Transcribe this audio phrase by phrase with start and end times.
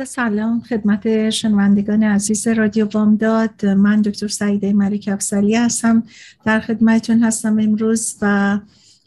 [0.00, 6.02] عرض سلام خدمت شنوندگان عزیز رادیو وامداد من دکتر سعیده مریک افسلی هستم.
[6.44, 8.58] در خدمتتون هستم امروز و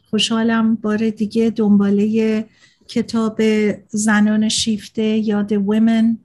[0.10, 2.46] خوشحالم بار دیگه دنباله
[2.88, 3.42] کتاب
[3.90, 6.18] زنان شیفته یا The Women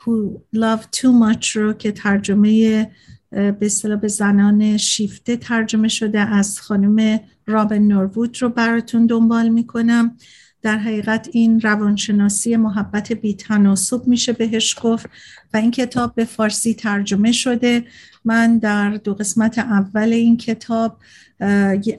[0.00, 2.90] Who Love Too Much رو که ترجمه
[3.30, 10.16] به اصطلاح به زنان شیفته ترجمه شده از خانم رابن نوروود رو براتون دنبال می‌کنم.
[10.62, 15.06] در حقیقت این روانشناسی محبت بیتناسب میشه بهش گفت
[15.54, 17.84] و این کتاب به فارسی ترجمه شده.
[18.24, 20.96] من در دو قسمت اول این کتاب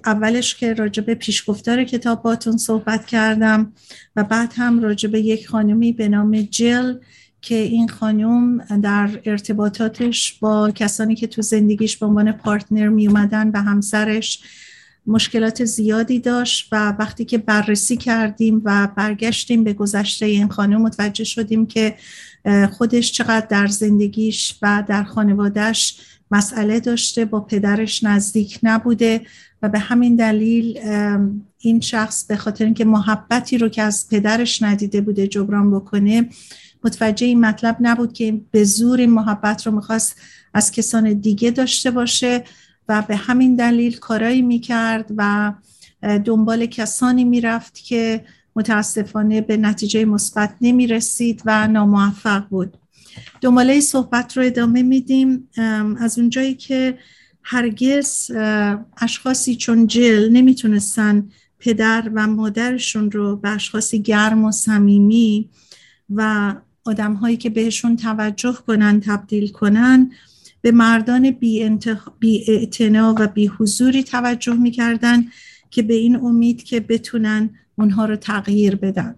[0.06, 3.74] اولش که راجب پیشگفتار کتاب باتون صحبت کردم
[4.16, 6.94] و بعد هم راجب یک خانمی به نام جل
[7.42, 13.52] که این خانم در ارتباطاتش با کسانی که تو زندگیش به عنوان پارتنر می اومدن
[13.52, 14.42] به همسرش
[15.08, 21.24] مشکلات زیادی داشت و وقتی که بررسی کردیم و برگشتیم به گذشته این خانم متوجه
[21.24, 21.96] شدیم که
[22.72, 26.00] خودش چقدر در زندگیش و در خانوادهش
[26.32, 29.22] مسئله داشته با پدرش نزدیک نبوده
[29.62, 30.80] و به همین دلیل
[31.58, 36.30] این شخص به خاطر اینکه محبتی رو که از پدرش ندیده بوده جبران بکنه
[36.84, 40.16] متوجه این مطلب نبود که به زور این محبت رو می‌خواست
[40.54, 42.44] از کسان دیگه داشته باشه.
[42.90, 45.54] و به همین دلیل کارایی می‌کرد و
[46.26, 52.78] دنبال کسانی می‌رفت که متاسفانه به نتیجه مثبت نمی‌رسید و ناموفق بود.
[53.42, 55.50] دنباله صحبت رو ادامه میدیم.
[56.00, 56.98] از اونجایی که
[57.44, 58.32] هرگز
[59.02, 61.30] اشخاصی چون جل نمی‌تونستن
[61.60, 65.50] پدر و مادرشون رو به اشخاصی گرم و صمیمی
[66.10, 66.54] و
[66.86, 70.12] آدم هایی که بهشون توجه کنن تبدیل کنن
[70.62, 71.80] به مردان بی,
[73.18, 75.26] و بی حضوری توجه می‌کردن
[75.70, 79.16] که به این امید که بتونن اونها رو تغییر بدن.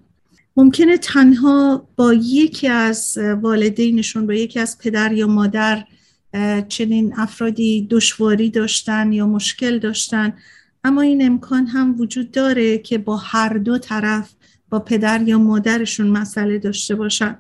[0.58, 5.86] ممکنه تنها با یکی از والدینشون با یکی از پدر یا مادر
[6.68, 10.34] چنین افرادی دشواری داشتن یا مشکل داشتن
[10.84, 14.34] اما این امکان هم وجود داره که با هر دو طرف
[14.70, 17.38] با پدر یا مادرشون مسئله داشته باشن.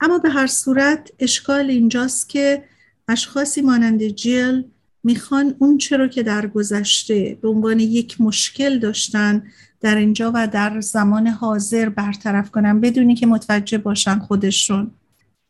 [0.00, 2.64] اما به هر صورت اشکال اینجاست که
[3.10, 4.62] اشخاصی مانند جل
[5.02, 9.42] می‌خوان اون چرا که در گذشته به عنوان یک مشکل داشتن
[9.80, 14.90] در اینجا و در زمان حاضر برطرف کنن بدونی که متوجه باشن خودشون.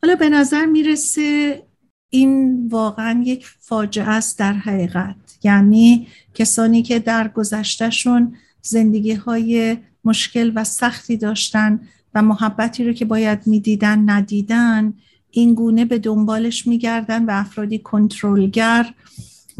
[0.01, 1.61] حالا به نظر می‌رسه
[2.09, 5.15] این واقعا یک فاجعه است در حقیقت.
[5.43, 11.79] یعنی کسانی که در گذشتهشون زندگی های مشکل و سختی داشتن
[12.15, 14.93] و محبتی رو که باید می‌دیدن ندیدن
[15.31, 18.93] این گونه به دنبالش میگردن و افرادی کنترلگر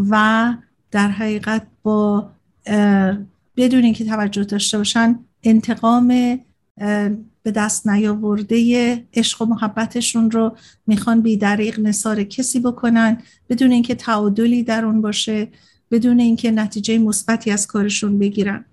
[0.09, 0.53] و
[0.91, 2.29] در حقیقت با
[3.57, 6.39] بدون اینکه توجه داشته باشن انتقام
[7.43, 8.57] به دست نیاورده
[9.13, 13.17] عشق و محبتشون رو می‌خوان بی دریق نصار کسی بکنن
[13.49, 15.47] بدون اینکه تعادلی در اون باشه
[15.91, 18.65] بدون اینکه نتیجه مثبتی از کارشون بگیرن.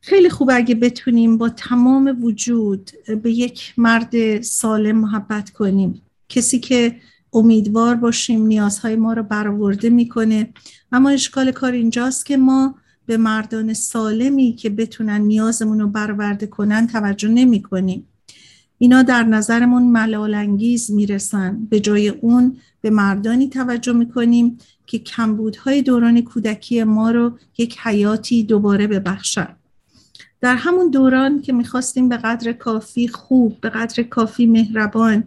[0.00, 2.90] خیلی خوب اگه بتونیم با تمام وجود
[3.22, 6.02] به یک مرد سالم محبت کنیم.
[6.28, 6.96] کسی که
[7.32, 10.52] امیدوار باشیم نیازهای ما رو برآورده می‌کنه.
[10.92, 12.74] اما اشکال کار اینجاست که ما
[13.06, 18.08] به مردان سالمی که بتونن نیازمون رو برآورده کنن توجه نمی کنیم.
[18.78, 21.66] اینا در نظرمون ملال انگیز می‌رسن.
[21.70, 28.44] به جای اون به مردانی توجه می‌کنیم که کمبودهای دوران کودکی ما رو یک حیاتی
[28.44, 29.56] دوباره ببخشن.
[30.40, 35.24] در همون دوران که می‌خواستیم به قدر کافی خوب به قدر کافی مهربان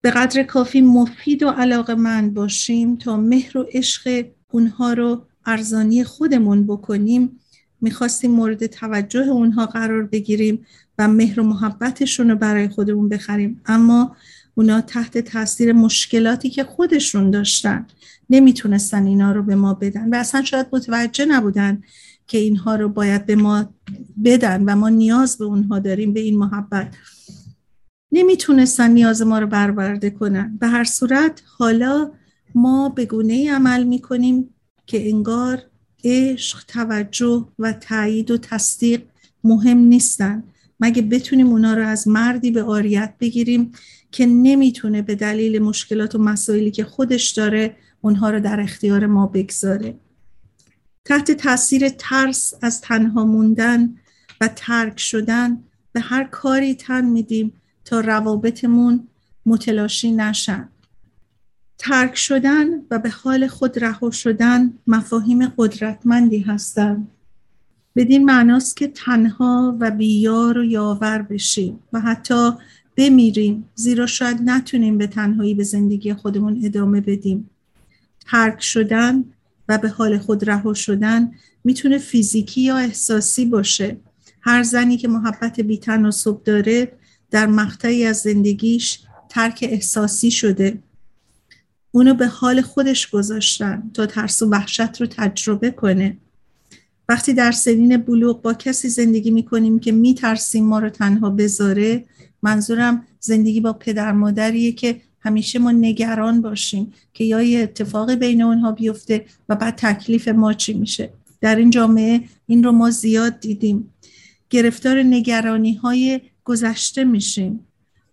[0.00, 6.04] به قدر کافی مفید و علاقه من باشیم تا مهر و عشق اونها رو ارزانی
[6.04, 7.40] خودمون بکنیم.
[7.80, 10.66] می‌خواستیم مورد توجه اونها قرار بگیریم
[10.98, 13.60] و مهر و محبتشون رو برای خودمون بخریم.
[13.66, 14.16] اما
[14.54, 17.86] اونا تحت تاثیر مشکلاتی که خودشون داشتن
[18.30, 21.82] نمی‌تونستن اینا رو به ما بدن و اصلا شاید متوجه نبودن
[22.26, 23.74] که اینها رو باید به ما
[24.24, 26.94] بدن و ما نیاز به اونها داریم به این محبت.
[28.12, 30.56] نمی‌تونستن نیاز ما رو برآورده کنن.
[30.60, 32.10] به هر صورت حالا
[32.54, 34.54] ما به گونه عمل می‌کنیم
[34.86, 35.62] که انگار
[36.04, 39.02] عشق توجه و تایید و تصدیق
[39.44, 40.44] مهم نیستن.
[40.80, 43.72] مگه بتونیم اونا رو از مردی به آریت بگیریم
[44.12, 49.26] که نمی‌تونه به دلیل مشکلات و مسائلی که خودش داره اونها رو در اختیار ما
[49.26, 49.94] بگذاره؟
[51.04, 53.94] تحت تاثیر ترس از تنها موندن
[54.40, 57.52] و ترک شدن به هر کاری تن میدیم
[57.88, 59.08] تا روابطمون
[59.46, 60.68] متلاشی نشن.
[61.78, 67.08] ترک شدن و به حال خود رها شدن مفاهیم قدرتمندی هستند.
[67.96, 72.50] بدین معناست که تنها و بیار و یاور بشیم و حتی
[72.96, 77.50] بمیریم زیرا شاید نتونیم به تنهایی به زندگی خودمون ادامه بدیم.
[78.26, 79.24] ترک شدن
[79.68, 81.32] و به حال خود رها شدن
[81.64, 83.96] می‌تونه فیزیکی یا احساسی باشه.
[84.40, 86.92] هر زنی که محبت بیتناسب داره
[87.30, 88.98] در مقطعی از زندگیش
[89.28, 90.78] ترک احساسی شده.
[91.90, 96.16] اونو به حال خودش گذاشتن تا ترس و وحشت رو تجربه کنه.
[97.08, 102.04] وقتی در سنین بلوغ با کسی زندگی می‌کنیم که میترسیم ما رو تنها بذاره
[102.42, 108.42] منظورم زندگی با پدر مادریه که همیشه ما نگران باشیم که یا یه اتفاق بین
[108.42, 111.10] اونها بیفته و بعد تکلیف ما چی میشه.
[111.40, 113.94] در این جامعه این رو ما زیاد دیدیم.
[114.50, 117.60] گرفتار نگرانی های گذشته میشیم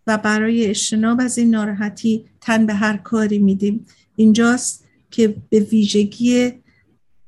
[0.07, 3.85] و برای اجتناب از این ناراحتی تن به هر کاری میدیم.
[4.15, 6.51] اینجاست که به ویژگی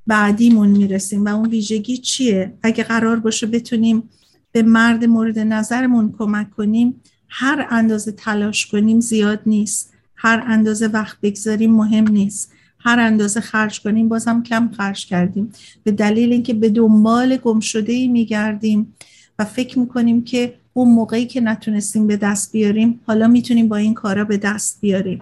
[0.08, 4.04] بعدیمون می‌رسیم و اون ویژگی چیه؟ اگه قرار باشه بتونیم
[4.52, 9.94] به مرد مورد نظرمون کمک کنیم هر اندازه تلاش کنیم زیاد نیست.
[10.16, 12.52] هر اندازه وقت بگذاریم مهم نیست.
[12.80, 15.52] هر اندازه خرج کنیم بازم کم خرج کردیم.
[15.84, 18.96] به دلیل اینکه به دنبال گم شده ای میگردیم
[19.40, 23.94] و فکر می‌کنیم که اون موقعی که نتونستیم به دست بیاریم حالا می‌تونیم با این
[23.94, 25.22] کارا به دست بیاریم.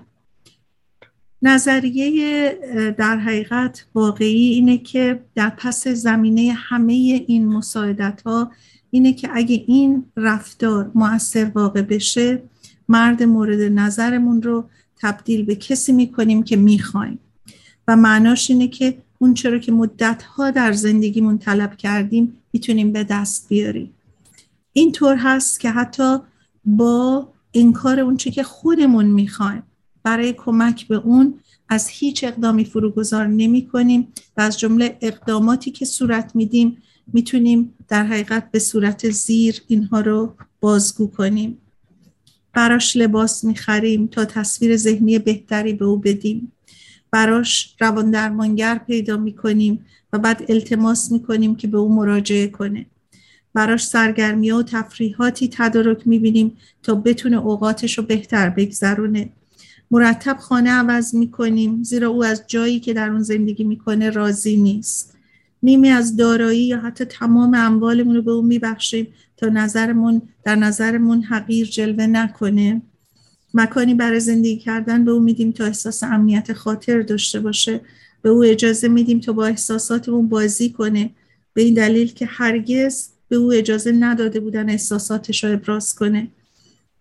[1.42, 2.52] نظریه
[2.98, 6.94] در حقیقت واقعی اینه که در پس زمینه همه
[7.28, 8.52] این مساعدت ها
[8.92, 12.44] اینه که اگه این رفتار مؤثر واقع بشه
[12.90, 14.70] مرد مورد نظرمون رو
[15.02, 17.20] تبدیل به کسی می‌کنیم که می‌خوایم.
[17.88, 23.50] و معناش اینه که اون چرا که مدتها در زندگیمون طلب کردیم می‌تونیم به دست
[23.50, 23.95] بیاریم.
[24.78, 26.18] اینطور هست که حتی
[26.66, 29.64] با انکار اون که خودمون می‌خوایم
[30.04, 31.40] برای کمک به اون
[31.70, 34.08] از هیچ اقدامی فروگذار نمی کنیم
[34.38, 36.78] و از جمله اقداماتی که صورت میدیم
[37.14, 41.58] می‌تونیم در حقیقت به صورت زیر اینها رو بازگو کنیم.
[42.54, 46.52] براش لباس می‌خریم تا تصویر ذهنی بهتری به او بدیم.
[47.12, 52.86] براش روان درمانگر پیدا می‌کنیم و بعد التماس می‌کنیم که به او مراجعه کنه.
[53.56, 59.30] براش سرگرمی و تفریحاتی تدارک می‌بینیم تا بتونه اوقاتش رو بهتر بگذرونه.
[59.92, 65.16] مرتب خانه عوض می‌کنیم زیرا او از جایی که در اون زندگی می‌کنه راضی نیست.
[65.64, 69.08] نیمی از دارایی یا حتی تمام اموالمون رو به اون میبخشیم
[69.38, 72.82] تا نظرمون در نظرمون حقیر جلوه نکنه.
[73.54, 77.82] مکانی برای زندگی کردن به او میدیم تا احساس امنیت خاطر داشته باشه.
[78.22, 81.10] به او اجازه میدیم تا با احساساتمون بازی کنه.
[81.54, 86.28] به این دلیل که هرگز به او اجازه نداده بودن احساساتش رو ابراز کنه.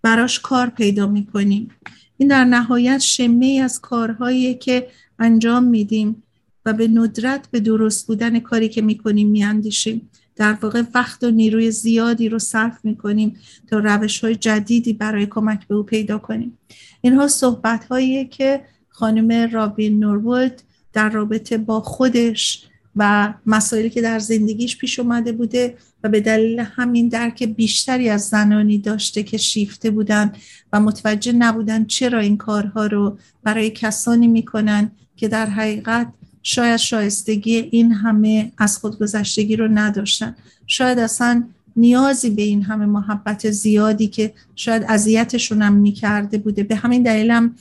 [0.02, 1.70] براش کار پیدا می‌کنیم.
[2.16, 4.88] این در نهایت شمه از کارهایی که
[5.18, 6.22] انجام میدیم
[6.64, 10.10] و به ندرت به درست بودن کاری که می‌کنیم میاندیشیم.
[10.36, 15.68] در واقع وقت و نیروی زیادی رو صرف می‌کنیم تا روش های جدیدی برای کمک
[15.68, 16.58] به او پیدا کنیم.
[17.00, 20.62] اینها صحبت هایی که خانم رابین نورولد
[20.92, 22.66] در رابطه با خودش
[22.96, 28.28] و مسائلی که در زندگیش پیش اومده بوده و به دلیل همین درک بیشتری از
[28.28, 30.32] زنانی داشته که شیفته بودن
[30.72, 36.06] و متوجه نبودن چرا این کارها رو برای کسانی می‌کنن که در حقیقت
[36.42, 40.36] شاید شایستگی این همه از خودگذشتگی رو نداشتن.
[40.66, 41.44] شاید اصلا
[41.76, 46.62] نیازی به این همه محبت زیادی که شاید اذیتشون هم می‌کرده بوده.
[46.62, 47.54] به همین دلیلم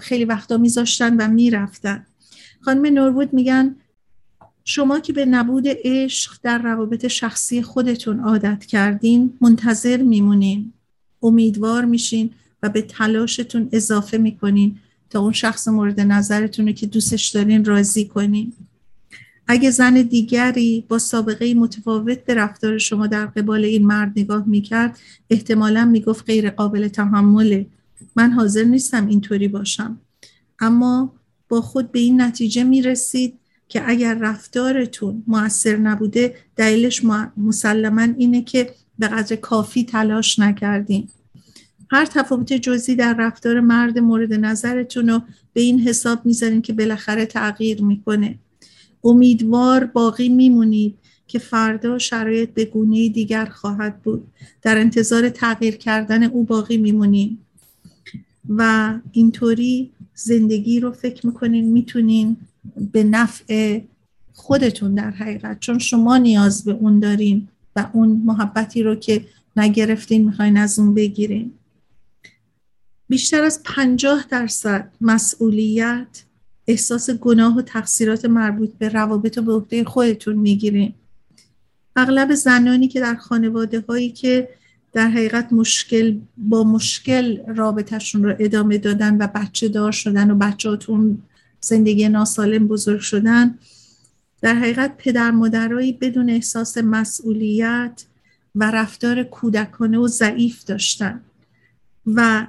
[0.00, 2.06] خیلی وقتا میذاشتن و می‌رفتن.
[2.60, 3.76] خانم نورود میگن
[4.64, 10.72] شما که به نبود عشق در روابط شخصی خودتون عادت کردین منتظر میمونین
[11.22, 12.30] امیدوار میشین
[12.62, 14.78] و به تلاشتون اضافه می‌کنین
[15.10, 18.52] تا اون شخص مورد نظرتون رو که دوستش دارین راضی کنین.
[19.46, 24.98] اگه زن دیگری با سابقه متفاوت به رفتار شما در قبال این مرد نگاه می‌کرد
[25.30, 27.66] احتمالا می‌گفت غیر قابل تحمله.
[28.16, 29.98] من حاضر نیستم اینطوری باشم.
[30.58, 31.12] اما
[31.48, 33.38] با خود به این نتیجه می‌رسید
[33.72, 37.04] که اگر رفتارتون موثر نبوده دلیلش
[37.36, 41.08] مسلما اینه که به قدر کافی تلاش نکردین.
[41.90, 47.26] هر تفاوت جزئی در رفتار مرد مورد نظرتون رو به این حساب می‌ذارین که بالاخره
[47.26, 48.38] تغییر می‌کنه.
[49.04, 50.94] امیدوار باقی میمونید
[51.26, 54.26] که فردا شرایط به گونه دیگر خواهد بود.
[54.62, 57.38] در انتظار تغییر کردن او باقی میمونیم
[58.48, 62.36] و اینطوری زندگی رو فکر می‌کنین می‌تونین
[62.92, 63.80] به نفع
[64.32, 69.24] خودتون در حقیقت چون شما نیاز به اون دارین و اون محبتی رو که
[69.56, 71.52] نگرفتین می‌خواین از اون بگیرین.
[73.08, 76.24] بیشتر از پنجاه درصد مسئولیت
[76.66, 80.92] احساس گناه و تقصیرات مربوط به روابط و به عهده خودتون می‌گیرین.
[81.96, 84.48] اغلب زنانی که در خانواده هایی که
[84.92, 91.22] در حقیقت مشکل با مشکل رابطهشون رو ادامه دادن و بچه دار شدن و بچهاتون
[91.62, 93.58] زندگی ناسالم بزرگ شدن.
[94.40, 98.04] در حقیقت پدر مادرایی بدون احساس مسئولیت
[98.54, 101.20] و رفتار کودکانه و ضعیف داشتن.
[102.06, 102.46] و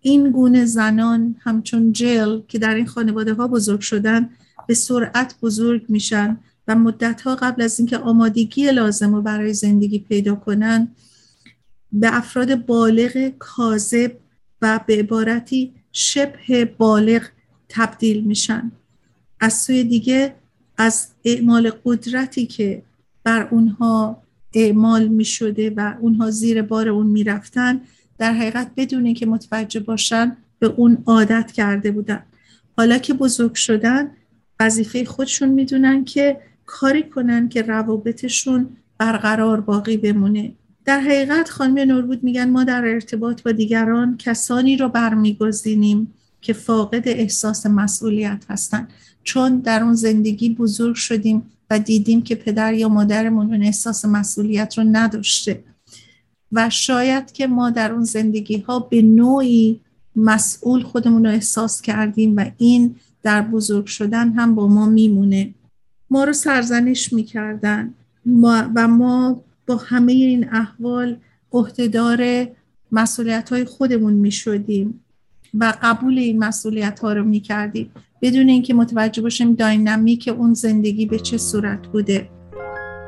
[0.00, 4.30] این گونه زنان همچون جل که در این خانواده ها بزرگ شدن
[4.66, 9.98] به سرعت بزرگ میشن و مدت ها قبل از اینکه آمادگی لازم رو برای زندگی
[9.98, 10.88] پیدا کنن
[11.92, 14.12] به افراد بالغ کاذب
[14.62, 17.22] و به عبارتی شبه بالغ
[17.68, 18.72] تبدیل میشن.
[19.40, 20.34] از سوی دیگه
[20.78, 22.82] از اعمال قدرتی که
[23.24, 24.22] بر اونها
[24.54, 27.80] اعمال می شده و اونها زیر بار اون می رفتن
[28.18, 32.22] در حقیقت بدون که متوجه باشن به اون عادت کرده بودن.
[32.76, 34.10] حالا که بزرگ شدن
[34.60, 38.68] وظیفه خودشون می‌دونن که کاری کنن که روابطشون
[38.98, 40.52] برقرار باقی بمونه.
[40.84, 47.08] در حقیقت خانم نوربود میگن ما در ارتباط با دیگران کسانی رو برمیگزینیم که فاقد
[47.08, 48.88] احساس مسئولیت هستند
[49.24, 54.78] چون در اون زندگی بزرگ شدیم و دیدیم که پدر یا مادرمون اون احساس مسئولیت
[54.78, 55.64] رو نداشته.
[56.52, 59.80] و شاید که ما در اون زندگی ها به نوعی
[60.16, 65.54] مسئول خودمون رو احساس کردیم و این در بزرگ شدن هم با ما میمونه.
[66.10, 67.94] ما رو سرزنش می‌کردن.
[68.74, 71.16] و ما با همه این احوال
[71.52, 72.46] عهدهدار
[72.92, 75.00] مسئولیت های خودمون می‌شدیم.
[75.60, 77.90] و قبول این مسئولیت ها رو می‌کردیم.
[78.22, 82.28] بدون اینکه متوجه باشیم داینامیک اون زندگی به چه صورت بوده.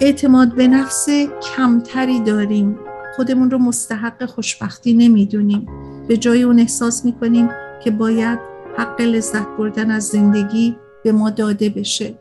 [0.01, 1.09] اعتماد به نفس
[1.57, 2.79] کمتری داریم.
[3.17, 5.69] خودمون رو مستحق خوشبختی نمی‌دونیم.
[6.09, 7.49] به جای اون احساس می‌کنیم
[7.85, 8.39] که باید
[8.77, 12.15] حق لذت بردن از زندگی به ما داده بشه.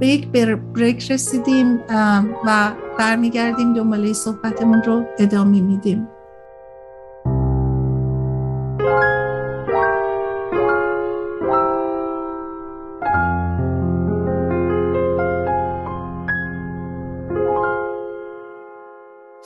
[0.00, 0.28] به یک
[0.74, 1.80] بریک رسیدیم
[2.46, 6.08] و برمیگردیم دنباله صحبتمون رو ادامه میدیم.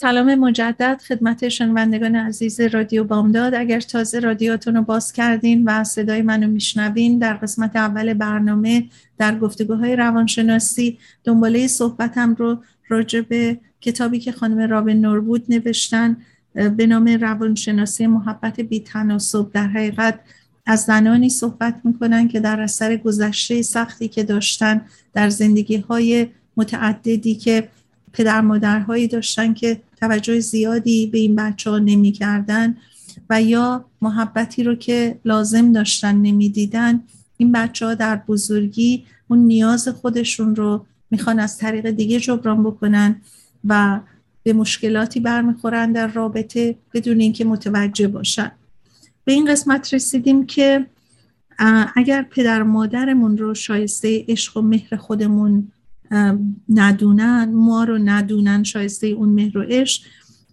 [0.00, 3.54] سلام مجدد خدمت شنوندگان عزیز رادیو بامداد.
[3.54, 8.84] اگر تازه رادیوتون رو باز کردین و صدای منو میشنوین در قسمت اول برنامه
[9.18, 16.16] در گفتگوهای روانشناسی دنباله صحبتم رو راجع به کتابی که خانم رابن نوربود نوشتن.
[16.54, 19.52] به نام روانشناسی محبت بی تناسب.
[19.52, 20.20] در حقیقت
[20.66, 24.80] از زنانی صحبت می‌کنن که در اثر گذشته سختی که داشتن
[25.14, 26.26] در زندگی های
[26.56, 27.68] متعددی که
[28.12, 32.76] پدر مادرهایی داشتن که توجه زیادی به این بچه ها نمی کردن
[33.30, 37.00] و یا محبتی رو که لازم داشتن نمی‌دیدن
[37.36, 43.20] این بچه ها در بزرگی اون نیاز خودشون رو می‌خوان از طریق دیگه جبران بکنن
[43.64, 44.00] و
[44.42, 48.52] به مشکلاتی برمیخورن در رابطه بدون اینکه متوجه باشن.
[49.24, 50.86] به این قسمت رسیدیم که
[51.96, 55.72] اگر پدر مادرمون رو شایسته عشق و مهر خودمون
[56.68, 60.02] ندونن ما رو ندونن شایسته اون مهر و عشق.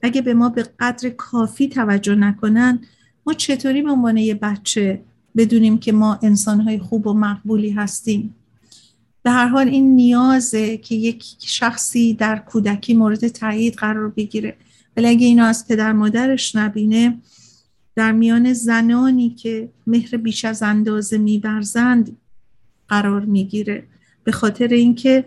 [0.02, 2.80] اگه به ما به قدر کافی توجه نکنن
[3.26, 5.02] ما چطوری به عنوان یه بچه
[5.38, 8.36] بدونیم که ما انسانهای خوب و مقبولی هستیم؟
[9.24, 14.58] به هر حال این نیازه که یک شخصی در کودکی مورد تایید قرار بگیره.
[14.98, 17.18] ولی اگه اینو از پدر مادرش نبینه
[17.96, 22.18] در میان زنانی که مهر بیش از اندازه میورزند
[22.88, 23.84] قرار می‌گیره.
[24.24, 25.26] به خاطر اینکه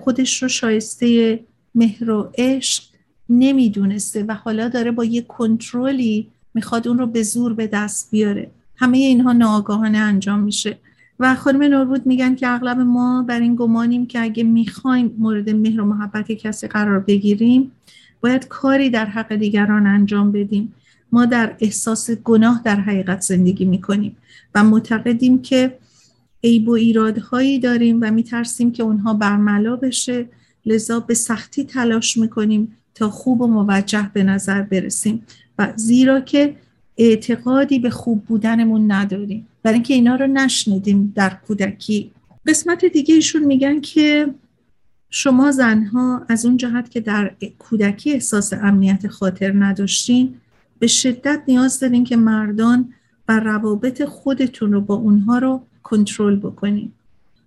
[0.00, 1.40] خودش رو شایسته
[1.74, 2.82] مهر و عشق
[3.28, 8.50] نمی‌دونسته و حالا داره با یه کنترلی می‌خواد اون رو به زور به دست بیاره.
[8.76, 10.78] همه اینها ناآگاهانه انجام میشه.
[11.20, 15.80] و خانم نوربود میگن که اغلب ما بر این گمانیم که اگه می‌خوایم مورد مهر
[15.80, 17.72] و محبت کسی قرار بگیریم
[18.20, 20.74] باید کاری در حق دیگران انجام بدیم.
[21.12, 24.16] ما در احساس گناه در حقیقت زندگی می‌کنیم
[24.54, 25.78] و معتقدیم که
[26.44, 30.28] عیب و ایرادهایی داریم و میترسیم که اونها برملا بشه.
[30.66, 35.22] لذا به سختی تلاش می‌کنیم تا خوب و موجه به نظر برسیم.
[35.58, 36.56] و زیرا که
[36.96, 39.46] اعتقادی به خوب بودنمون نداریم.
[39.62, 42.10] برای اینکه اینا رو نشنیدیم در کودکی.
[42.46, 44.34] قسمت دیگه ایشون میگن که
[45.10, 50.34] شما زنها از اون جهت که در کودکی احساس امنیت خاطر نداشتین
[50.78, 52.92] به شدت نیاز دارین که مردان
[53.28, 56.92] و روابط خودتون رو با اونها رو کنترل بکنین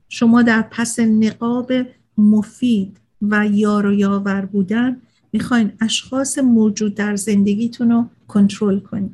[0.10, 1.72] شما در پس نقاب
[2.18, 5.02] مفید و یار و یاور بودن
[5.34, 9.14] می‌خواین اشخاص موجود در زندگیتون رو کنترل کنین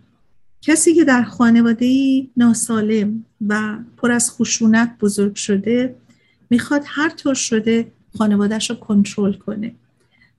[0.61, 1.87] کسی که در خانواده
[2.37, 5.95] ناسالم و پر از خشونت بزرگ شده
[6.49, 9.75] می‌خواد هر طور شده خانوادهش رو کنترل کنه.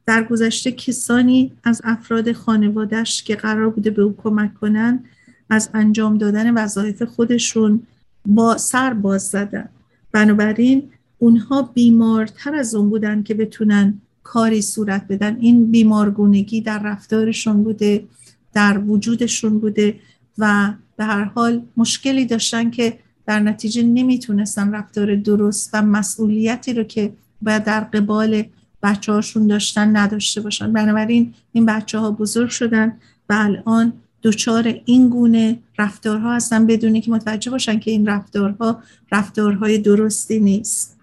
[0.07, 5.05] در گذشته کسانی از افراد خانوادهش که قرار بوده به او کمک کنن
[5.51, 7.83] از انجام دادن وظایف خودشون
[8.27, 9.69] با سر باز زدن.
[10.13, 15.37] بنابراین اونها بیمارتر از اون بودن که بتونن کاری صورت بدن.
[15.41, 18.05] این بیمارگونگی در رفتارشون بوده
[18.53, 19.97] در وجودشون بوده
[20.39, 26.83] و به هر حال مشکلی داشتن که در نتیجه نمی‌تونستن رفتار درست و مسئولیتی رو
[26.83, 28.45] که باید در قبال
[28.83, 30.73] بچه هاشون داشتن نداشته باشن.
[30.73, 32.97] بنابراین این بچه ها بزرگ شدن
[33.29, 33.93] و الان
[34.25, 38.83] دچار این گونه رفتارها هستن بدونی که متوجه باشن که این رفتارها
[39.13, 40.97] رفتارهای درستی نیست.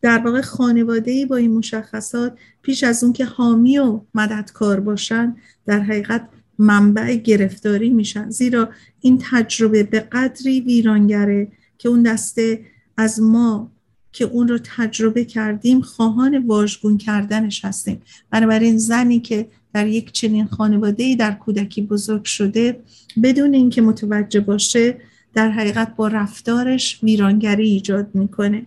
[0.00, 5.80] در واقع خانواده با این مشخصات پیش از اون که حامی و مددکار باشن در
[5.80, 8.30] حقیقت منبع گرفتاری میشن.
[8.30, 8.68] زیرا
[9.00, 11.48] این تجربه به قدری ویرانگره
[11.78, 12.60] که اون دسته
[12.96, 13.70] از ما
[14.12, 18.02] که اون رو تجربه کردیم خواهان واژگون کردنش هستیم.
[18.30, 22.80] بنابراین زنی که در یک چنین خانواده در کودکی بزرگ شده
[23.22, 24.96] بدون اینکه متوجه باشه
[25.34, 28.66] در حقیقت با رفتارش ویرانگری ایجاد می‌کنه.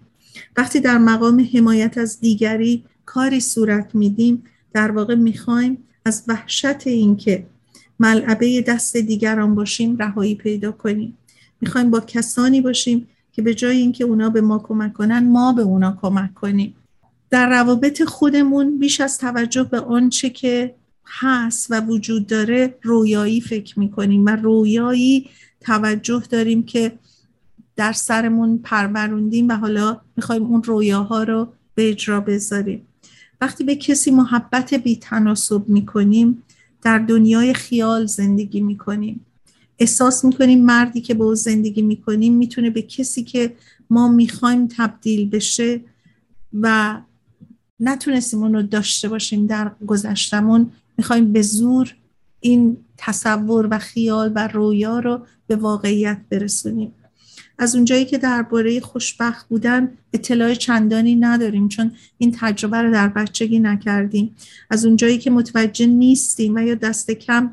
[0.58, 4.44] وقتی در مقام حمایت از دیگری کاری صورت میدیم
[4.74, 7.46] در واقع می‌خوایم از وحشت اینکه
[8.00, 11.18] ملعبه دست دیگران باشیم رهایی پیدا کنیم.
[11.62, 15.62] می‌خوایم با کسانی باشیم که به جای اینکه اونا به ما کمک کنن ما به
[15.62, 16.76] اونا کمک کنیم.
[17.30, 20.79] در روابط خودمون بیش از توجه به آنچه که
[21.10, 25.30] هست و وجود داره رویایی فکر می‌کنیم و رویایی
[25.62, 26.92] توجه داریم که
[27.76, 32.88] در سرمون پروروندیم و حالا می‌خوایم اون رویاها رو به اجرا بذاریم.
[33.42, 36.44] وقتی به کسی محبت بی تناسب می‌کنیم
[36.82, 39.26] در دنیای خیال زندگی می‌کنیم.
[39.80, 43.56] احساس می‌کنیم مردی که با او زندگی می‌کنیم می‌تونه به کسی که
[43.90, 45.82] ما می‌خوایم تبدیل بشه
[46.54, 46.98] و
[47.80, 51.96] نتونستیم اون رو داشته باشیم در گذشتمون می‌خوایم به زور
[52.40, 56.94] این تصور و خیال و رویا رو به واقعیت برسونیم.
[57.58, 63.60] از اونجایی که درباره خوشبخت بودن اطلاع چندانی نداریم چون این تجربه رو در بچگی
[63.60, 64.36] نکردیم.
[64.70, 67.52] از اونجایی که متوجه نیستیم و یا دست کم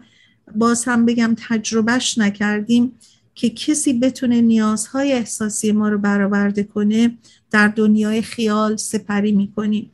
[0.54, 2.92] باز هم بگم تجربهش نکردیم
[3.34, 7.18] که کسی بتونه نیازهای احساسی ما رو برآورده کنه
[7.50, 9.90] در دنیای خیال سپری می‌کنیم.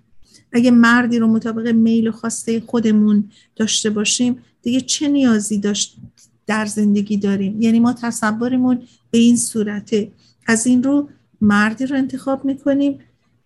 [0.53, 5.97] اگه مردی رو مطابق میل و خواسته خودمون داشته باشیم دیگه چه نیازی داشت
[6.47, 10.13] در زندگی داریم؟ یعنی ما تصورمون به این صورته.
[10.47, 11.09] از این رو
[11.41, 12.99] مردی رو انتخاب می‌کنیم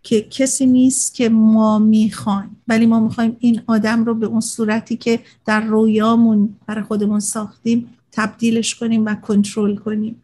[0.02, 4.96] که کسی نیست که ما می‌خوایم ولی ما می‌خوایم این آدم رو به اون صورتی
[4.96, 10.22] که در رویامون برای خودمون ساختیم تبدیلش کنیم و کنترل کنیم.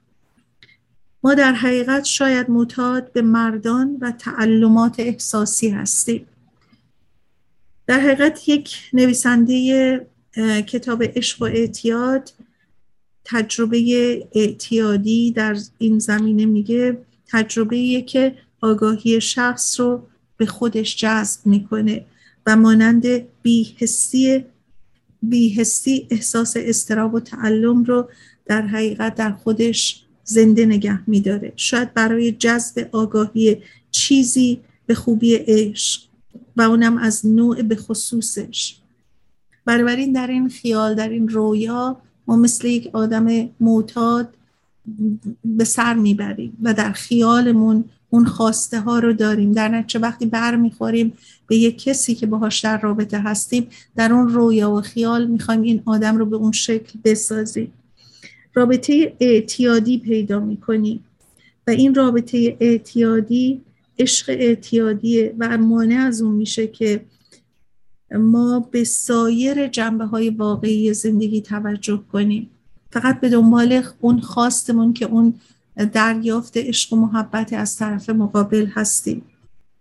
[1.25, 6.27] ما در حقیقت شاید معتاد به مردان و تعلمات احساسی هستیم.
[7.93, 10.07] در حقیقت یک نویسنده
[10.67, 12.33] کتاب عشق و اعتیاد
[13.25, 13.79] تجربه
[14.33, 22.05] اعتیادی در این زمینه میگه تجربه که آگاهی شخص رو به خودش جذب می‌کنه
[22.47, 23.07] و مانند
[23.43, 24.45] بیهستی
[25.23, 28.09] بیهستی احساس استراب و تعلم رو
[28.47, 31.53] در حقیقت در خودش زنده نگه میداره.
[31.57, 36.12] شاید برای جذب آگاهی چیزی به خوبی عشق
[36.57, 38.77] و اونم از نوع به خصوصش.
[39.65, 44.29] بنابراین در این خیال در این رویا ما مثل یک آدم معتاد
[45.45, 49.53] به سر می‌بریم و در خیالمون اون خواسته ها رو داریم.
[49.53, 51.13] در نتیجه وقتی بر می‌خوریم
[51.47, 55.83] به یک کسی که باهاش در رابطه هستیم در اون رویا و خیال می‌خوایم این
[55.85, 57.73] آدم رو به اون شکل بسازیم.
[58.55, 61.05] رابطه اعتیادی پیدا می‌کنیم
[61.67, 63.61] و این رابطه اعتیادی
[63.99, 67.05] عشق اعتیادیه و مانع از اون میشه که
[68.15, 72.51] ما به سایر جنبه های واقعی زندگی توجه کنیم.
[72.91, 75.35] فقط به دنبال اون خواستمون که اون
[75.93, 79.23] دریافت عشق و محبت از طرف مقابل هستیم.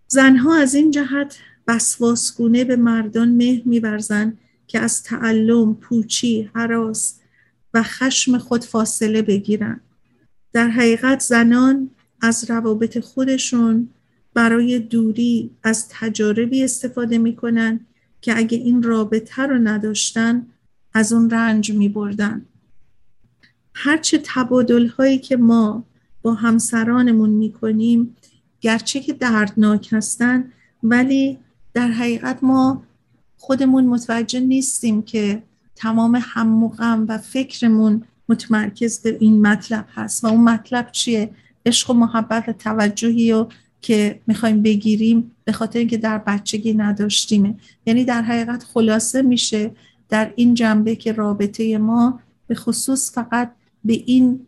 [0.08, 7.14] زنها از این جهت وسواسگونه به مردان مهر میورزن که از تعلم، پوچی، حراس
[7.74, 9.82] و خشم خود فاصله بگیرن.
[10.54, 11.90] در حقیقت زنان
[12.22, 13.90] از روابط خودشون
[14.34, 17.80] برای دوری از تجاربی استفاده می‌کنن
[18.22, 20.46] که اگه این رابطه رو نداشتن
[20.94, 22.46] از اون رنج می بردن
[23.74, 25.84] هرچه تبادل هایی که ما
[26.22, 28.16] با همسرانمون می کنیم
[28.62, 30.52] گرچه که دردناک هستن
[30.84, 31.38] ولی
[31.74, 32.84] در حقیقت ما
[33.38, 35.44] خودمون متوجه نیستیم که
[35.76, 40.24] تمام هم و فکرمون متمرکز به این مطلب هست.
[40.24, 41.32] و اون مطلب چیه؟
[41.66, 43.48] عشق و محبت و توجهی و
[43.82, 49.72] که می‌خوایم بگیریم به خاطر اینکه در بچگی نداشتیمه یعنی در حقیقت خلاصه میشه
[50.10, 53.52] در این جنبه که رابطه ما به خصوص فقط
[53.86, 54.46] به این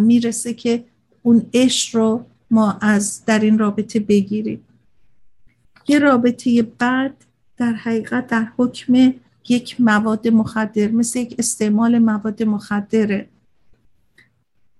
[0.00, 0.84] می‌رسه که
[1.22, 4.60] اون عشق رو ما از در این رابطه بگیریم.
[5.88, 7.14] یه رابطه بعد
[7.56, 9.14] در حقیقت در حکم
[9.48, 13.28] یک مواد مخدر مثل یک استعمال مواد مخدره.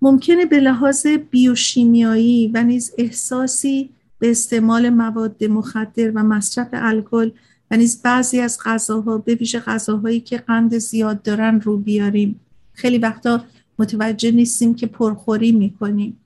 [0.01, 3.89] ممکنه به لحاظ بیوشیمیایی و نیز احساسی
[4.23, 7.31] به استعمال مواد مخدر و مصرف الکل
[7.71, 12.39] و نیز بعضی از غذاها به ویژه غذاهایی که قند زیاد دارن رو بیاریم.
[12.73, 13.43] خیلی وقتا
[13.79, 16.17] متوجه نیستیم که پرخوری می‌کنیم.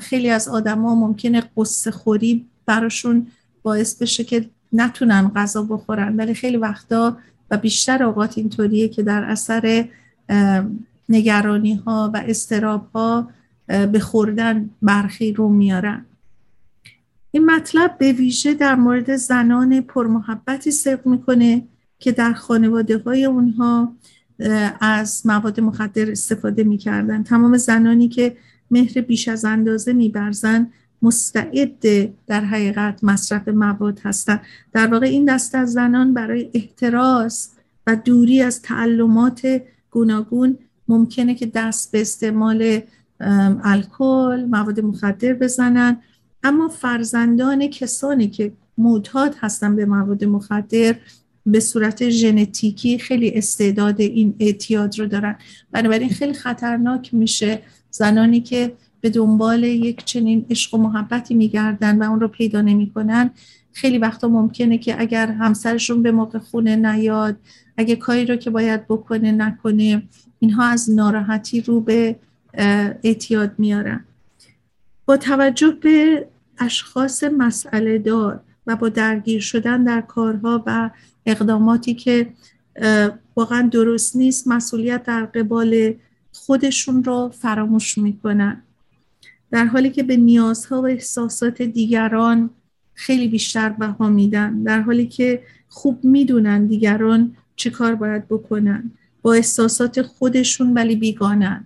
[0.00, 3.26] خیلی از آدما ممکنه قصه خوری براشون
[3.62, 7.16] باعث بشه که نتونن غذا بخورن ولی خیلی وقتا
[7.50, 9.88] و بیشتر اوقات اینطوریه که در اثر
[11.08, 13.30] نگرانی ها و استراب ها
[13.66, 16.06] به خوردن برخی رو میارن.
[17.30, 23.96] این مطلب به ویژه در مورد زنان پرمحبتی صدق می‌کنه که در خانواده های اونها
[24.80, 27.22] از مواد مخدر استفاده می‌کردن.
[27.22, 28.36] تمام زنانی که
[28.70, 30.70] مهر بیش از اندازه میبرزن
[31.02, 31.80] مستعد
[32.26, 34.40] در حقیقت مصرف مواد هستند
[34.72, 37.50] در واقع این دست از زنان برای احتراز
[37.86, 40.58] و دوری از تعلمات گوناگون
[40.88, 42.80] ممکنه که دست به استعمال
[43.64, 46.00] الکل مواد مخدر بزنن.
[46.46, 50.96] اما فرزندان کسانی که معتاد هستن به مواد مخدر
[51.46, 55.36] به صورت ژنتیکی خیلی استعداد این اعتیاد رو دارن.
[55.72, 62.10] بنابراین خیلی خطرناک میشه زنانی که به دنبال یک چنین عشق و محبتی میگردن و
[62.10, 63.30] اون رو پیدا نمی‌کنن.
[63.72, 67.36] خیلی وقتا ممکنه که اگر همسرشون به موقع خونه نیاد
[67.76, 70.02] اگه کاری رو که باید بکنه نکنه
[70.38, 72.16] اینها از ناراحتی رو به
[73.04, 74.04] اعتیاد میارن.
[75.06, 76.26] با توجه به
[76.58, 80.90] اشخاص مسئله دار و با درگیر شدن در کارها و
[81.26, 82.32] اقداماتی که
[83.36, 85.94] واقعا درست نیست مسئولیت در قبال
[86.32, 88.62] خودشون رو فراموش می‌کنن.
[89.50, 92.50] در حالی که به نیازها و احساسات دیگران
[92.94, 94.62] خیلی بیشتر بها میدن.
[94.62, 98.90] در حالی که خوب می‌دونن دیگران چه کار باید بکنن.
[99.22, 101.64] با احساسات خودشون ولی بیگانن.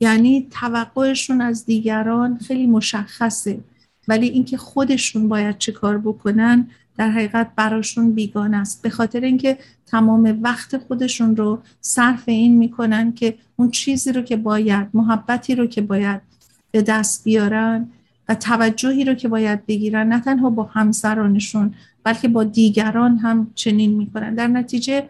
[0.00, 3.60] یعنی توقعشون از دیگران خیلی مشخصه.
[4.08, 8.82] ولی اینکه خودشون باید چه کار بکنن در حقیقت براشون بیگانه است.
[8.82, 14.36] به خاطر اینکه تمام وقت خودشون رو صرف این می‌کنن که اون چیزی رو که
[14.36, 16.20] باید محبتی رو که باید
[16.70, 17.88] به دست بیارن
[18.28, 23.96] و توجهی رو که باید بگیرن نه تنها با همسرانشون بلکه با دیگران هم چنین
[23.96, 24.34] می‌کنن.
[24.34, 25.08] در نتیجه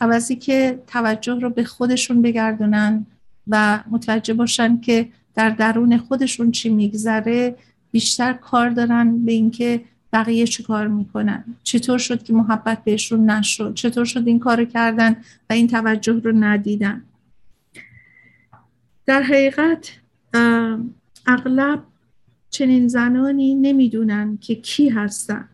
[0.00, 3.06] عوضی که توجه رو به خودشون بگردونن
[3.46, 7.56] و متوجه باشن که در درون خودشون چی میگذره
[7.90, 11.44] بیشتر کار دارن به اینکه بقیه چی کار می‌کنن.
[11.62, 15.16] چطور شد که محبت بهشون نشد؟ چطور شد این کار کردن
[15.50, 17.02] و این توجه رو ندیدن؟
[19.06, 19.92] در حقیقت
[21.26, 21.82] اغلب
[22.50, 25.48] چنین زنانی نمی‌دونن که کی هستن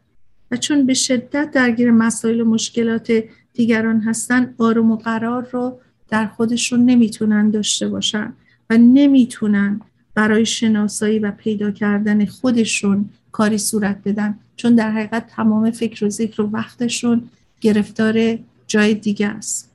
[0.50, 3.22] و چون به شدت درگیر مسائل و مشکلات
[3.52, 8.32] دیگران هستن آروم و قرار رو در خودشون نمی‌تونن داشته باشن
[8.70, 9.80] و نمی‌تونن
[10.16, 14.38] برای شناسایی و پیدا کردن خودشون کاری صورت بدن.
[14.56, 17.28] چون در حقیقت تمام فکر و ذکر و وقتشون
[17.60, 19.72] گرفتار جای دیگه است.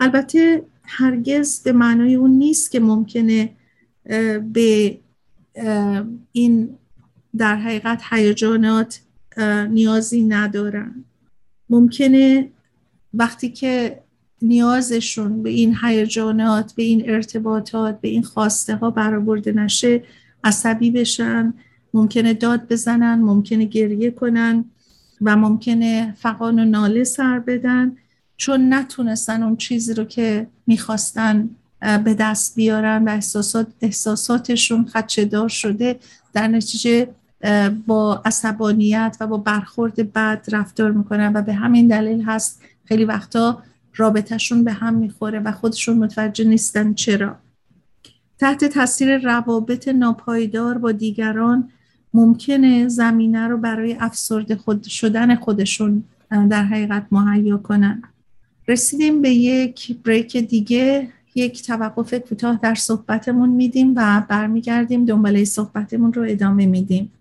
[0.00, 3.52] البته هرگز به معنای اون نیست که ممکنه
[4.52, 4.98] به
[6.32, 6.78] این
[7.36, 9.00] در حقیقت هیجانات
[9.70, 11.04] نیازی ندارن.
[11.70, 12.48] ممکنه
[13.14, 14.02] وقتی که
[14.42, 20.02] نیازشون به این هیجانات به این ارتباطات به این خواسته ها برآورده نشه
[20.44, 21.54] عصبی بشن
[21.94, 24.64] ممکنه داد بزنن ممکنه گریه کنن
[25.20, 27.96] و ممکنه فقان و ناله سر بدن
[28.36, 31.50] چون نتونستن اون چیزی رو که می‌خواستن
[31.80, 35.98] به دست بیارن و احساسات احساساتشون خدشدار شده
[36.32, 37.08] در نتیجه
[37.86, 43.62] با عصبانیت و با برخورد بد رفتار می‌کنن و به همین دلیل هست خیلی وقتا
[43.96, 47.36] رابطهشون به هم می‌خوره و خودشون متوجه نیستن چرا.
[48.38, 51.68] تحت تاثیر روابط ناپایدار با دیگران
[52.14, 56.04] ممکنه زمینه رو برای افسرده خود شدن خودشون
[56.50, 58.02] در حقیقت مهیا کنن.
[58.68, 61.08] رسیدیم به یک بریک دیگه.
[61.34, 67.12] یک توقف کوتاه در صحبتمون میدیم و برمیگردیم دنباله صحبتمون رو ادامه میدیم.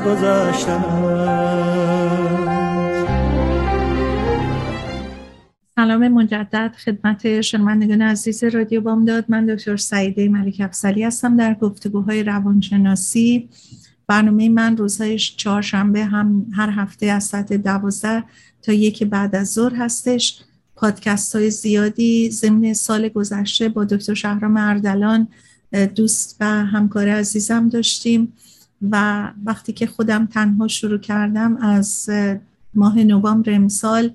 [0.00, 0.80] گذشته
[5.80, 9.24] سلام مجدد خدمت شنوندگان عزیز رادیو بامداد.
[9.28, 13.48] من دکتر سعیده ملک افسلی هستم در گفتگوهای روانشناسی.
[14.06, 18.24] برنامه من روزهای چهارشنبه هم هر هفته از ساعت دوازده
[18.62, 20.40] تا یک بعد از ظهر هستش.
[20.76, 25.28] پادکست های زیادی ضمن سال گذشته با دکتر شهرام اردلان
[25.94, 28.32] دوست و همکار عزیزم داشتیم.
[28.82, 32.10] و وقتی که خودم تنها شروع کردم از
[32.74, 34.10] ماه نوامبر امسال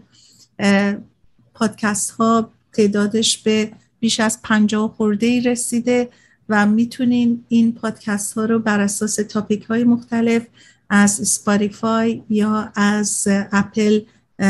[1.54, 6.10] پادکست ها تعدادش به بیش از پنجاه خورده ای رسیده
[6.50, 10.48] و می‌تونین این پادکست ها رو بر اساس topic های مختلف
[10.90, 14.00] از Spotify یا از Apple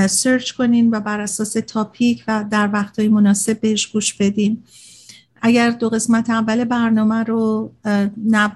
[0.09, 4.63] search کنین و بر اساس topic و در وقتهای مناسب بهش گوش بدین.
[5.41, 7.71] اگر دو قسمت اول برنامه رو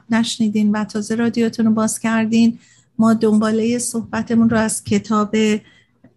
[0.09, 2.59] نشنیدین و تازه رادیوتون رو باز کردین
[2.97, 5.57] ما دنباله صحبتمون رو از کتاب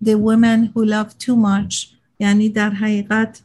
[0.04, 1.86] The Women Who Love Too Much
[2.20, 3.42] یعنی در حقیقت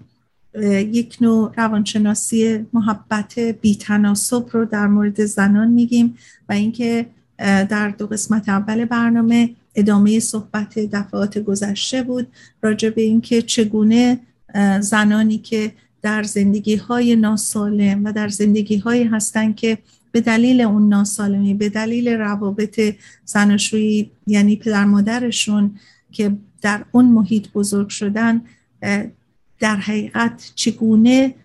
[0.94, 6.18] یک نوع روانشناسی محبت بیتناسب رو در مورد زنان میگیم
[6.50, 7.06] و اینکه
[7.38, 12.28] در دو قسمت اول برنامه ادامه صحبت دفعات گذشته بود
[12.62, 14.20] راجع به اینکه چگونه
[14.80, 15.72] زنانی که
[16.02, 19.78] در زندگی های ناسالم و در زندگی های هستن که
[20.12, 25.80] به دلیل اون ناسالمی به دلیل روابط زناشویی یعنی پدر مادرشون
[26.12, 26.32] که
[26.62, 28.42] در اون محیط بزرگ شدن
[29.60, 31.36] در حقیقت چگونه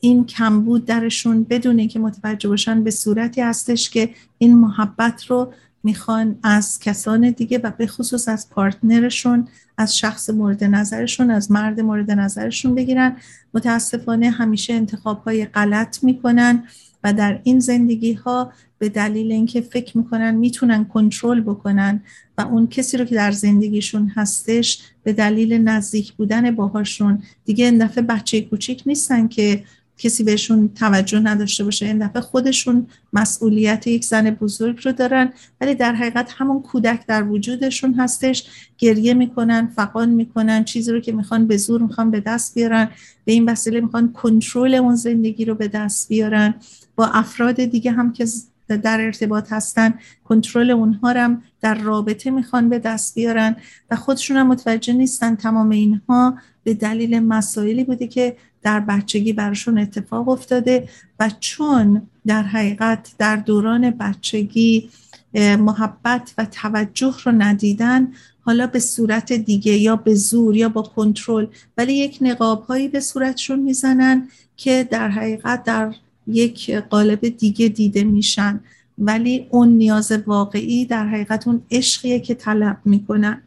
[0.00, 5.52] این کمبود درشون بدون که متوجه باشن به صورتی هستش که این محبت رو
[5.84, 11.80] می‌خوان از کسان دیگه و به خصوص از پارتنرشون از شخص مورد نظرشون از مرد
[11.80, 13.16] مورد نظرشون بگیرن.
[13.54, 16.64] متاسفانه همیشه انتخاب های غلط می‌کنن
[17.04, 22.00] و در این زندگی ها به دلیل اینکه فکر می‌کنن می‌تونن کنترل بکنن
[22.38, 27.86] و اون کسی رو که در زندگیشون هستش به دلیل نزدیک بودن باهاشون دیگه این
[27.86, 29.64] بچه کوچیک نیستن که
[29.98, 31.86] کسی بهشون توجه نداشته باشه.
[31.86, 37.22] این دفعه خودشون مسئولیت یک زن بزرگ رو دارن ولی در حقیقت همون کودک در
[37.22, 38.46] وجودشون هستش.
[38.78, 42.88] گریه می‌کنن فقان می‌کنن چیزی رو که می‌خوان به زور می‌خوان به دست بیارن.
[43.24, 46.54] به این وسیله می‌خوان کنترل اون زندگی رو به دست بیارن.
[46.96, 48.26] با افراد دیگه هم که
[48.68, 53.56] در ارتباط هستن کنترل اونها هم در رابطه می‌خوان به دست بیارن
[53.90, 59.78] و خودشون هم متوجه نیستن تمام اینها به دلیل مسائلی بوده که در بچگی براشون
[59.78, 60.88] اتفاق افتاده
[61.20, 64.90] و چون در حقیقت در دوران بچگی
[65.38, 71.46] محبت و توجه رو ندیدن حالا به صورت دیگه یا به زور یا با کنترل
[71.78, 75.94] ولی یک نقاب هایی به صورتشون می‌زنن که در حقیقت در
[76.26, 78.60] یک قالب دیگه دیده میشن.
[78.98, 83.42] ولی اون نیاز واقعی در حقیقت اون عشقیه که طلب می‌کنن.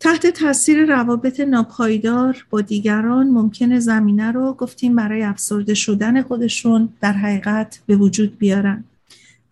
[0.00, 7.12] تحت تاثیر روابط ناپایدار با دیگران ممکنه زمینه رو گفتیم برای افسرده شدن خودشون در
[7.12, 8.84] حقیقت به وجود بیارن.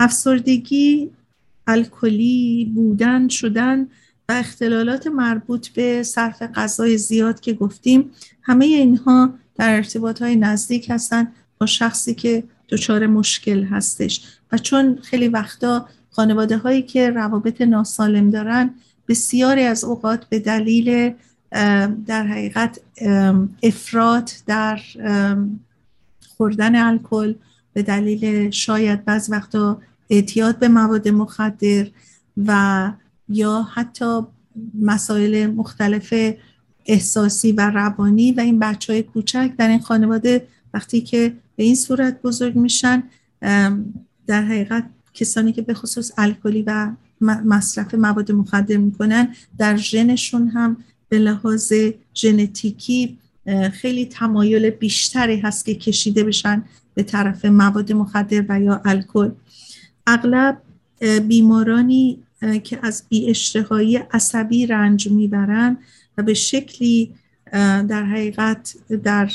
[0.01, 1.11] افسردگی
[1.67, 3.87] الکلی بودن شدن
[4.29, 8.11] و اختلالات مربوط به صرف غذای زیاد که گفتیم
[8.43, 11.33] همه اینها در ارتباط های نزدیک هستن.
[11.67, 14.25] شخصی که دچار مشکل هستش.
[14.53, 18.71] و چون خیلی وقتا خانواده هایی که روابط ناسالم دارن
[19.09, 21.15] بسیاری از اوقات به دلیل
[22.07, 22.81] در حقیقت
[23.63, 24.81] افراد در
[26.37, 27.35] خوردن الکل
[27.73, 31.87] به دلیل شاید بعض وقتا اعتیاد به مواد مخدر
[32.37, 32.93] و
[33.29, 34.21] یا حتی
[34.81, 36.15] مسائل مختلف
[36.87, 41.75] احساسی و روانی و این بچه های کوچک در این خانواده وقتی که به این
[41.75, 43.03] صورت بزرگ میشن.
[44.27, 44.85] در حقیقت
[45.15, 50.77] کسانی که به خصوص الکلی و مصرف مواد مخدر می‌کنن در ژنشون هم
[51.09, 51.73] به لحاظ
[52.15, 53.19] ژنتیکی
[53.73, 59.31] خیلی تمایل بیشتری هست که کشیده بشن به طرف مواد مخدر و یا الکل.
[60.07, 60.63] اغلب
[61.29, 62.19] بیمارانی
[62.65, 63.35] که از بی
[64.13, 65.77] عصبی رنج می‌برن
[66.19, 67.15] و به شکلی
[67.89, 68.75] در حقیقت
[69.05, 69.31] در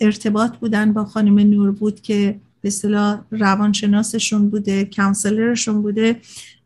[0.00, 6.16] ارتباط بودن با خانم نور بود که به اصطلاح روانشناسشون بوده کانسلرشون بوده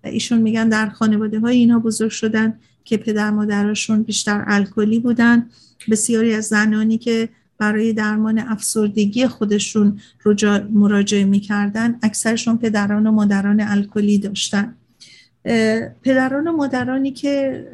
[0.04, 5.46] ایشون میگن در خانواده های اینا بزرگ شدن که پدر مادرشون بیشتر الکلی بودن.
[5.90, 10.00] بسیاری از زنانی که برای درمان افسردگی خودشون
[10.72, 14.74] مراجعه می‌کردن اکثرشون پدران و مادران الکلی داشتن.
[16.02, 17.64] پدران و مادرانی که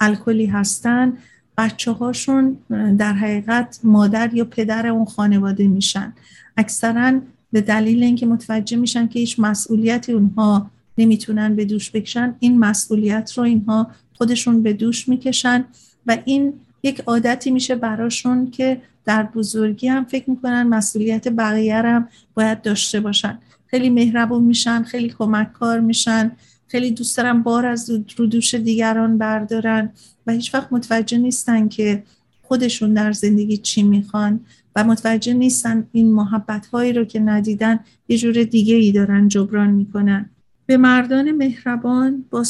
[0.00, 1.12] الکلی هستن
[1.58, 2.56] بچه هاشون
[2.98, 6.12] در حقیقت مادر یا پدر اون خانواده میشن.
[6.56, 7.20] اکثرا
[7.52, 13.32] به دلیل اینکه متوجه میشن که هیچ مسئولیتی اونها نمی‌تونن به دوش بکشن این مسئولیت
[13.36, 15.64] رو اینها خودشون به دوش می‌کشن
[16.06, 16.52] و این
[16.82, 23.00] یک عادتی میشه براشون که در بزرگی هم فکر می‌کنن مسئولیت بقیه هم باید داشته
[23.00, 23.38] باشن.
[23.66, 26.32] خیلی مهربون میشن خیلی کمک کار میشن.
[26.74, 29.90] خیلی دوست دارن بار از رو دوش دیگران بردارن
[30.26, 32.02] و هیچ وقت متوجه نیستن که
[32.42, 34.40] خودشون در زندگی چی می‌خوان
[34.76, 39.70] و متوجه نیستن این محبت هایی رو که ندیدن یه جور دیگه ای دارن جبران
[39.70, 40.30] می‌کنن
[40.66, 42.44] به مردان مهربان با,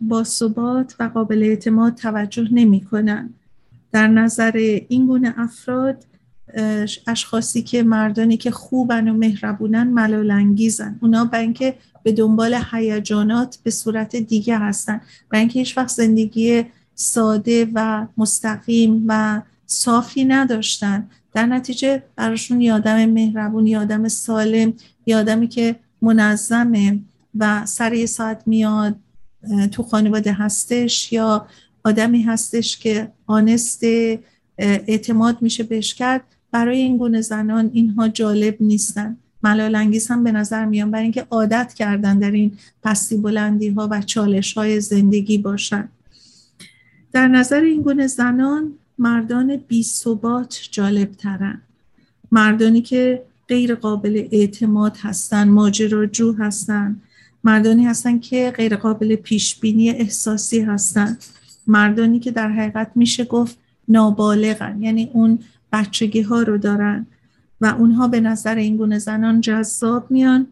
[0.00, 3.34] با ثبات و قابل اعتماد توجه نمی کنن.
[3.92, 4.52] در نظر
[4.88, 6.04] این گونه افراد
[7.06, 13.58] اشخاصی که مردانی که خوبن و مهربونن ملال انگیزن اونا به اینکه به دنبال هیجانات
[13.62, 15.00] به صورت دیگه هستن
[15.32, 21.10] و اینکه هیچ وقت زندگی ساده و مستقیم و صافی نداشتن.
[21.32, 24.74] در نتیجه براشون یادم مهربون یادم سالم
[25.06, 26.98] یادمی که منظمه
[27.38, 28.96] و سر ساعت میاد
[29.70, 31.46] تو خانواده هستش یا
[31.84, 33.80] آدمی هستش که آنست
[34.58, 36.22] اعتماد میشه بهش کرد.
[36.50, 39.16] برای این گونه زنان اینها جالب نیستن.
[39.44, 43.88] ملال انگیز هم به نظر میان برای اینکه عادت کردن در این پستی بلندی ها
[43.90, 45.88] و چالش های زندگی باشن.
[47.12, 51.60] در نظر این گونه زنان مردان بی ثبات جالب ترن
[52.32, 57.00] مردانی که غیر قابل اعتماد هستن ماجراجو هستن.
[57.44, 61.18] مردانی هستن که غیر قابل پیش بینی احساسی هستن.
[61.66, 65.38] مردانی که در حقیقت میشه گفت نابالغن یعنی اون
[65.72, 67.06] بچگی ها رو دارن.
[67.62, 70.46] و اونها به نظر این گونه زنان جذاب میان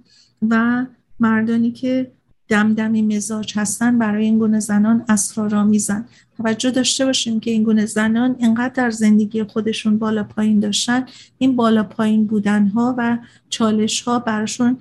[0.48, 0.86] و
[1.20, 2.10] مردانی که
[2.48, 6.04] دمدمی مزاج هستن برای این گونه زنان اسرارآمیزن.
[6.36, 11.06] توجه داشته باشیم که این گونه زنان اینقدر در زندگی خودشون بالا پایین داشتن.
[11.38, 14.76] این بالا پایین بودن ها و چالش ها براشون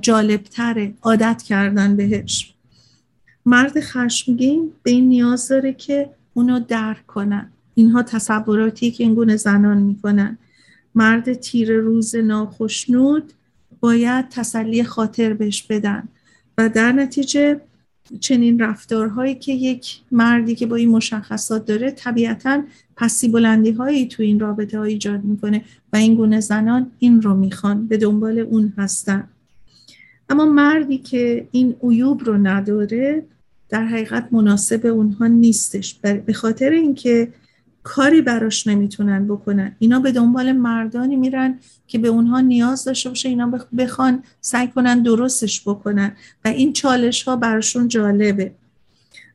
[0.00, 2.54] جالبتره عادت کردن بهش.
[3.46, 7.50] مرد خشمگین به این نیاز داره که اونو درک کنن.
[7.74, 10.38] اینها تصوراتی که این گونه زنان می‌کنن.
[10.96, 13.32] مرد تیر روز ناخشنود
[13.80, 16.08] باید تسلی خاطر بهش بدن.
[16.58, 17.60] و در نتیجه
[18.20, 22.62] چنین رفتارهایی که یک مردی که با این مشخصات داره طبیعتا
[22.96, 27.34] پسی بلندی هایی تو این رابطه ها ایجاد می‌کنه و این گونه زنان این رو
[27.34, 29.28] می‌خوان به دنبال اون هستن.
[30.28, 33.22] اما مردی که این عیوب رو نداره
[33.68, 35.94] در حقیقت مناسب اونها نیستش.
[36.26, 37.28] به خاطر اینکه
[37.86, 39.76] کاری براش نمی‌تونن بکنن.
[39.78, 45.02] اینا به دنبال مردانی میرن که به اونها نیاز داشته باشه اینا بخوان سعی کنن
[45.02, 46.12] درستش بکنن.
[46.44, 48.52] و این چالش ها براشون جالبه.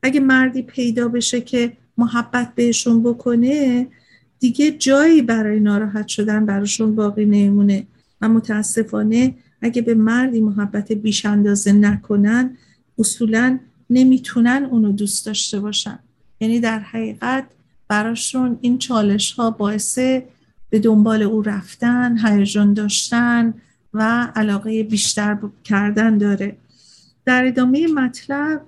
[0.04, 3.88] اگه مردی پیدا بشه که محبت بهشون بکنه
[4.40, 7.88] دیگه جایی برای ناراحت شدن براشون باقی نمونه.
[8.22, 12.58] و متاسفانه اگه به مردی محبت بیش اندازه نکنن
[13.00, 16.00] اصولا نمی‌تونن اونو دوست داشته باشن.
[16.40, 17.44] یعنی در حقیقت
[17.92, 20.00] براشون این چالش ها باعث
[20.70, 23.54] به دنبال او رفتن هیجان داشتن
[23.94, 26.58] و علاقه بیشتر کردن داره.
[27.26, 28.62] در ادامه مطلب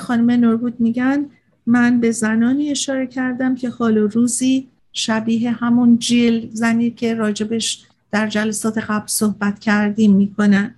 [0.00, 1.26] خانم نوربود میگن
[1.66, 7.86] من به زنانی اشاره کردم که حال و روزی شبیه همون جیل زنی که راجبش
[8.10, 10.74] در جلسات قبل صحبت کردیم می‌کنن.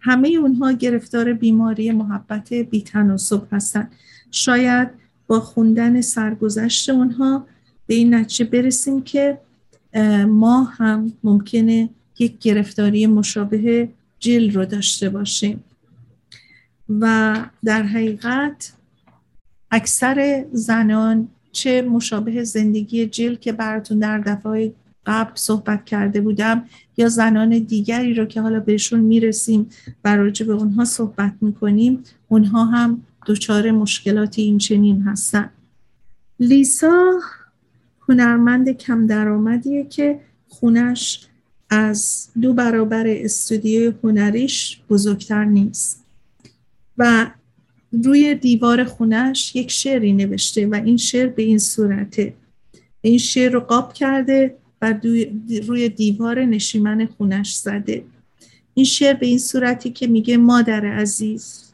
[0.00, 3.90] همه اونها گرفتار بیماری محبت بیتناسب هستن.
[4.30, 7.46] شاید با خوندن سرگذشت اونها
[7.86, 9.38] به این نتیجه برسیم که
[10.28, 15.64] ما هم ممکنه یک گرفتاری مشابه جل رو داشته باشیم.
[16.88, 18.72] و در حقیقت
[19.70, 24.72] اکثر زنان چه مشابه زندگی جل که براتون در دفعه
[25.06, 26.64] قبل صحبت کرده بودم
[26.96, 29.68] یا زنان دیگری رو که حالا بهشون می‌رسیم
[30.04, 35.50] و راجع به اونها صحبت می‌کنیم اونها هم دچار مشکلات این چنین هستن.
[36.40, 37.20] لیسا
[38.08, 41.26] هنرمند کم درآمدیه که خونش
[41.70, 46.04] از دو برابر استودیو هنریش بزرگتر نیست
[46.98, 47.30] و
[48.04, 52.34] روی دیوار خونش یک شعری نوشته و این شعر به این صورته.
[53.00, 54.94] این شعر رو قاب کرده و
[55.66, 58.04] روی دیوار نشیمن خونش زده.
[58.74, 61.67] این شعر به این صورتی که میگه مادر عزیز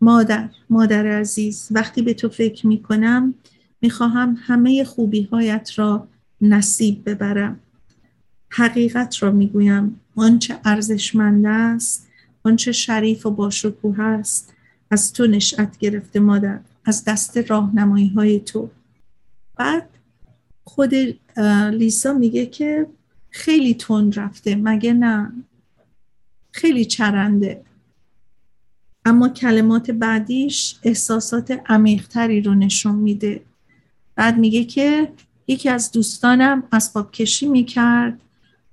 [0.00, 3.34] مادر مادر عزیز وقتی به تو فکر می کنم
[3.80, 6.08] می خواهم همه خوبی هایت را
[6.40, 7.60] نصیب ببرم.
[8.48, 12.08] حقیقت را می گویم آنچه ارزشمند است
[12.44, 14.54] آنچه شریف و باشکوه است
[14.90, 18.70] از تو نشأت گرفته مادر از دست راهنمایی های تو.
[19.56, 19.88] بعد
[20.64, 20.94] خود
[21.72, 22.86] لیسا میگه که
[23.30, 25.32] خیلی تند رفته مگه نه؟
[26.50, 27.64] خیلی چرنده.
[29.06, 33.40] اما کلمات بعدیش احساسات عمیقتری رو نشون میده.
[34.16, 35.12] بعد میگه که
[35.48, 38.20] یکی از دوستانم اسباب کشی می‌کرد.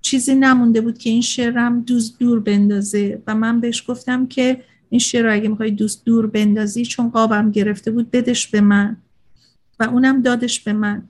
[0.02, 5.00] چیزی نمونده بود که این شعرم دوست دور بندازه و من بهش گفتم که این
[5.00, 8.98] شعر رو اگه می‌خوای دوست دور بندازی چون قابم گرفته بود بدش به من.
[9.80, 11.04] و اونم دادش به من.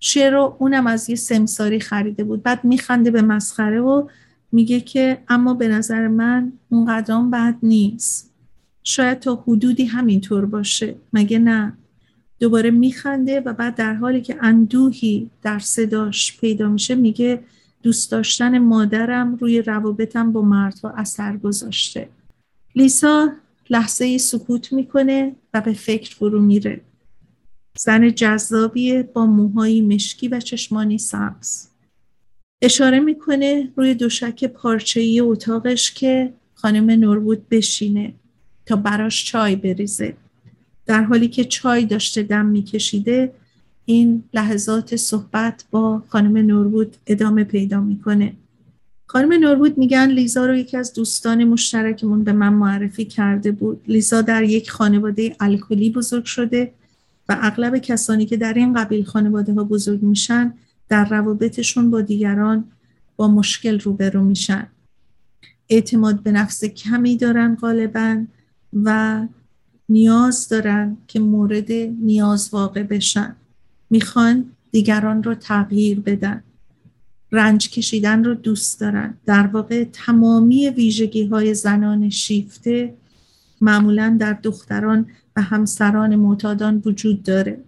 [0.00, 2.42] شعر رو اونم از یه سمساری خریده بود.
[2.42, 4.08] بعد میخنده به مسخره و
[4.52, 8.35] میگه که اما به نظر من اون قدرام بد نیست.
[8.88, 10.94] شاید تا حدودی همینطور باشه.
[11.12, 11.72] مگه نه؟
[12.40, 17.42] دوباره میخنده و بعد در حالی که اندوهی در صداش پیدا میشه میگه
[17.82, 22.08] دوست داشتن مادرم روی روابطم با مردها اثر گذاشته.
[22.74, 23.32] لیسا
[23.70, 26.80] لحظه سکوت می‌کنه و به فکر فرو میره.
[27.78, 31.68] زن جذابیه با موهایی مشکی و چشمانی سبز.
[32.62, 38.14] اشاره می‌کنه روی دوشک پارچه‌ای اتاقش که خانم نوربود بشینه.
[38.66, 40.16] تا براش چای بریزه.
[40.86, 43.32] در حالی که چای داشته دم میکشیده
[43.84, 48.32] این لحظات صحبت با خانم نوربود ادامه پیدا می‌کنه.
[49.06, 53.84] خانم نوربود میگن لیزا رو یکی از دوستان مشترکمون به من معرفی کرده بود.
[53.88, 56.72] لیزا در یک خانواده الکلی بزرگ شده
[57.28, 60.54] و اغلب کسانی که در این قبیل خانواده ها بزرگ میشن
[60.88, 62.64] در روابطشون با دیگران
[63.16, 64.66] با مشکل روبرو میشن.
[65.68, 68.24] اعتماد به نفس کمی دارن غالبا.
[68.72, 69.26] و
[69.88, 73.36] نیاز دارن که مورد نیاز واقع بشن.
[73.90, 76.42] می‌خوان دیگران رو تغییر بدن.
[77.32, 79.14] رنج کشیدن رو دوست دارن.
[79.26, 82.94] در واقع تمامی ویژگی های زنان شیفته
[83.60, 85.06] معمولا در دختران
[85.36, 87.58] و همسران معتادان وجود داره.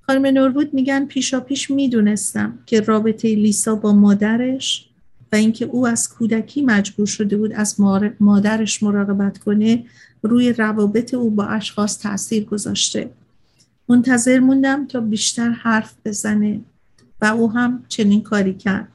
[0.00, 4.89] خانم نوربود میگن پیشا پیش می‌دونستم که رابطه لیسا با مادرش
[5.32, 7.80] و اینکه او از کودکی مجبور شده بود از
[8.20, 9.84] مادرش مراقبت کنه
[10.22, 13.10] روی روابط او با اشخاص تاثیر گذاشته.
[13.88, 16.60] منتظر موندم تا بیشتر حرف بزنه
[17.20, 18.88] و او هم چنین کاری کرد.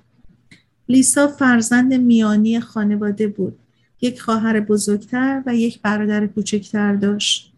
[0.89, 3.59] لیسا فرزند میانی خانواده بود.
[4.01, 7.53] یک خواهر بزرگتر و یک برادر کوچکتر داشت.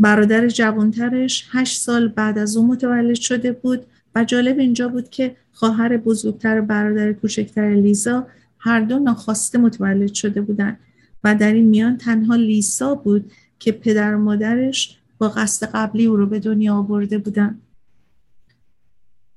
[0.00, 3.86] برادر جوانترش هشت سال بعد از او متولد شده بود
[4.16, 8.26] و جالب اینجا بود که خواهر بزرگتر و برادر کوچکتر لیزا
[8.58, 10.78] هر دو ناخواسته متولد شده بودند
[11.24, 16.16] و در این میان تنها لیسا بود که پدر و مادرش با قصد قبلی او
[16.16, 17.58] رو به دنیا آورده بودن.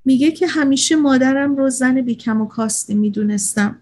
[0.06, 3.76] میگه که همیشه مادرم رو زن بیکم و کاستی می‌دونستم.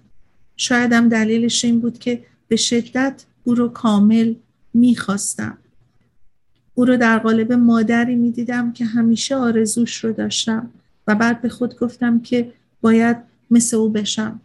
[0.55, 4.33] شایدم دلیلش این بود که به شدت او رو کامل
[4.73, 5.57] می‌خواستم.
[6.73, 10.69] او رو در قالب مادری می‌دیدم که همیشه آرزوش رو داشتم.
[11.07, 13.17] و بعد به خود گفتم که باید
[13.51, 14.41] مثل او بشم.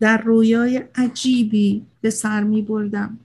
[0.00, 3.18] در رویای عجیبی به سر می بردم.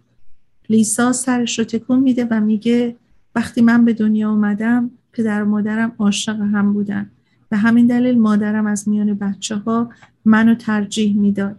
[0.69, 2.95] لیسا سرش رو تکون میده و میگه
[3.35, 7.09] وقتی من به دنیا اومدم پدر و مادرم عاشق هم بودن.
[7.49, 9.89] به همین دلیل مادرم از میان بچه ها
[10.25, 11.55] منو ترجیح می‌داد.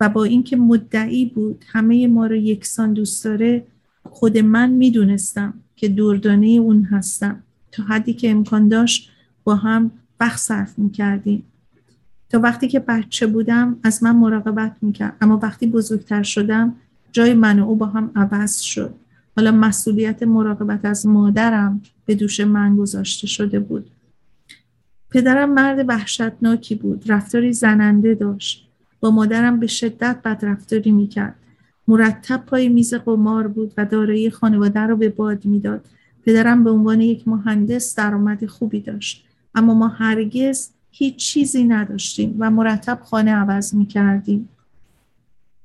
[0.00, 3.66] و با اینکه مدعی بود همه ما رو یکسان دوست داره
[4.04, 7.42] خود من می‌دونستم که دوردانه اون هستم.
[7.72, 9.10] تا حدی که امکان داشت
[9.44, 9.90] با هم
[10.22, 11.42] وقت صرف می‌کردیم.
[12.30, 15.16] تا وقتی که بچه بودم از من مراقبت می‌کرد.
[15.20, 16.74] اما وقتی بزرگتر شدم
[17.12, 18.94] جای من و او با هم عوض شد.
[19.36, 23.90] حالا مسئولیت مراقبت از مادرم به دوش من گذاشته شده بود.
[25.10, 27.10] پدرم مرد وحشتناکی بود.
[27.10, 28.68] رفتاری زننده داشت.
[29.00, 31.34] با مادرم به شدت بدرفتاری می‌کرد.
[31.88, 35.84] مرتب پای میز قمار بود و دارایی خانواده رو به باد می‌داد.
[36.24, 39.28] پدرم به عنوان یک مهندس درآمد خوبی داشت.
[39.54, 44.48] اما ما هرگز هیچ چیزی نداشتیم و مرتب خانه عوض می‌کردیم.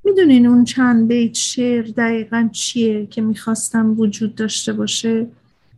[0.03, 5.27] می‌دونین اون چند بیت شعر دقیقا چیه که می‌خواستم وجود داشته باشه؟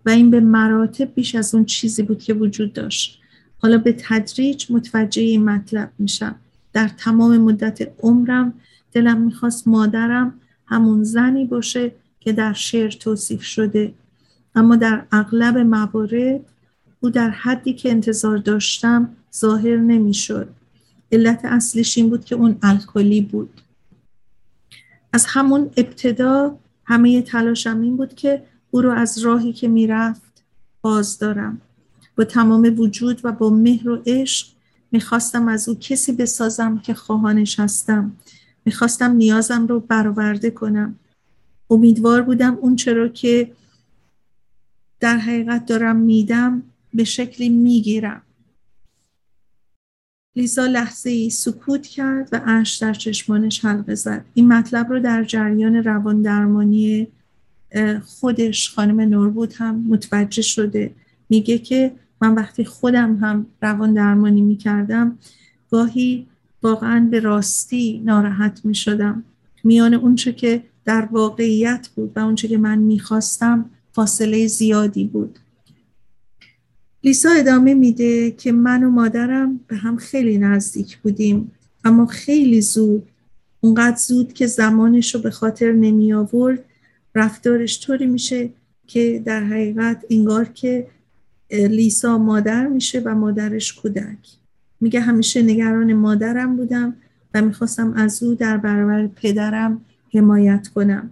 [0.05, 3.20] و این به مراتب بیش از اون چیزی بود که وجود داشت.
[3.57, 6.36] حالا به تدریج متوجه این مطلب میشم.
[6.74, 8.53] در تمام مدت عمرم
[8.91, 10.34] دلم می‌خواست مادرم
[10.66, 13.93] همون زنی باشه که در شعر توصیف شده.
[14.55, 16.41] اما در اغلب موارد
[17.00, 20.50] او در حدی که انتظار داشتم ظاهر نمی‌شد.
[21.12, 23.62] علت اصلیش این بود که اون الکلی بود.
[25.14, 30.43] از همون ابتدا همه تلاشم این بود که او رو از راهی که می‌رفت
[30.82, 31.62] باز دارم.
[32.18, 34.47] با تمام وجود و با مهر و عشق
[34.91, 38.12] می‌خواستم از او کسی بسازم که خواهانش هستم.
[38.66, 40.95] می‌خواستم نیازم رو برآورده کنم.
[41.70, 43.52] امیدوار بودم اون چرا که
[45.00, 46.64] در حقیقت دارم میدم
[46.94, 48.22] به شکلی می‌گیرم.
[50.36, 54.26] لیزا لحظه ای سکوت کرد و اش در چشمانش حلقه زد.
[54.34, 57.08] این مطلب رو در جریان روان درمانی
[58.06, 60.96] خودش خانم نوربود هم متوجه شده.
[61.30, 65.18] میگه که من وقتی خودم هم روان درمانی می‌کردم
[65.72, 66.28] گاهی
[66.64, 69.24] واقعا به راستی ناراحت می‌شدم.
[69.64, 75.40] میان اونچه که در واقعیت بود و اونچه که من می‌خواستم فاصله زیادی بود.
[77.04, 81.52] لیسا ادامه میده که من و مادرم به هم خیلی نزدیک بودیم
[81.84, 83.08] اما خیلی زود
[83.62, 86.66] اونقدر زود که زمانش رو به خاطر نمی آورد
[87.16, 88.50] رفتارش طوری میشه
[88.88, 90.88] که در حقیقت انگار که
[91.52, 94.18] لیسا مادر میشه و مادرش کودک.
[94.82, 96.95] میگه همیشه نگران مادرم بودم
[97.34, 99.82] و می‌خواستم از او در برابر پدرم
[100.14, 101.12] حمایت کنم.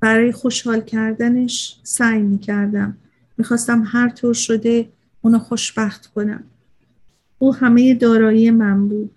[0.00, 2.96] برای خوشحال کردنش سعی می‌کردم.
[3.38, 4.88] می‌خواستم هر طور شده
[5.22, 6.44] اونو خوشبخت کنم.
[7.38, 9.10] او همه دارایی من بود.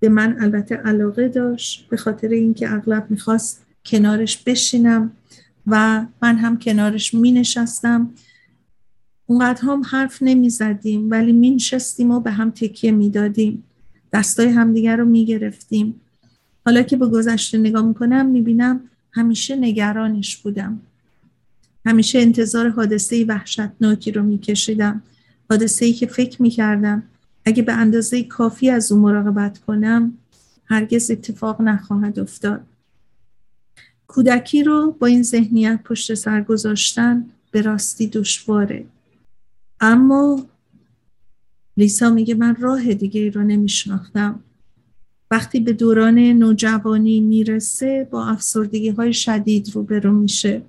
[0.00, 5.12] به من البته علاقه داشت به خاطر اینکه اغلب می‌خواست کنارش بشینم
[5.66, 8.10] و من هم کنارش می نشستم
[9.26, 13.64] اونقدر هم حرف نمی زدیم ولی می نشستیم و به هم تکیه می دادیم
[14.12, 16.00] دستای همدیگر رو می گرفتیم
[16.64, 18.80] حالا که به گذشته نگاه می‌کنم می‌بینم
[19.12, 20.80] همیشه نگرانش بودم.
[21.86, 25.02] همیشه انتظار حادثه وحشتناکی رو میکشیدم.
[25.50, 27.02] حادثه ای که فکر می‌کردم
[27.44, 30.12] اگه به اندازه کافی از او مراقبت کنم
[30.64, 32.60] هرگز اتفاق نخواهد افتاد.
[34.06, 38.84] کودکی رو با این ذهنیت پشت سر گذاشتن به راستی دشواره.
[39.80, 40.46] اما
[41.76, 44.40] لیسا میگه من راه دیگه رو نمیشناختم.
[45.30, 50.62] وقتی به دوران نوجوانی می‌رسه با افسردگی های شدید روبرو میشه.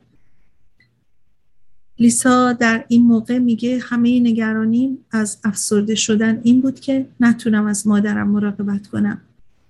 [2.02, 7.88] لیسا در این موقع میگه همه نگرانیم از افسرده شدن این بود که نتونم از
[7.88, 9.22] مادرم مراقبت کنم.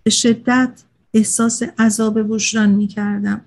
[0.03, 3.41] به شدت احساس عذاب وجدان می‌کردم.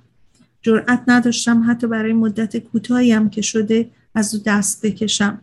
[0.63, 5.41] جرأت نداشتم حتی برای مدت کوتاهی هم که شده از او دست بکشم.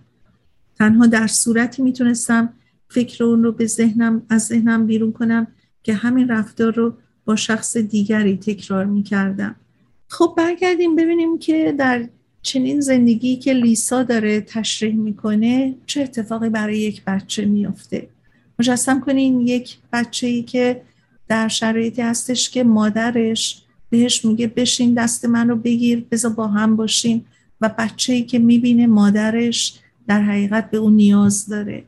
[0.76, 2.54] تنها در صورتی می‌تونستم
[2.90, 5.48] فکر اون رو به ذهنم از ذهنم بیرون کنم
[5.84, 6.94] که همین رفتار رو
[7.26, 9.56] با شخص دیگری تکرار می‌کردم.
[10.08, 12.08] خب برگردیم ببینیم که در
[12.42, 18.08] چنین زندگی که لیسا داره تشریح می‌کنه چه اتفاقی برای یک بچه میافته؟
[18.60, 20.82] مجسم کنین یک بچه ای که
[21.28, 26.76] در شرایطی هستش که مادرش بهش میگه بشین دست من رو بگیر بذار با هم
[26.76, 27.26] باشیم.
[27.62, 31.84] و بچه ای که می‌بینه مادرش در حقیقت به اون نیاز داره.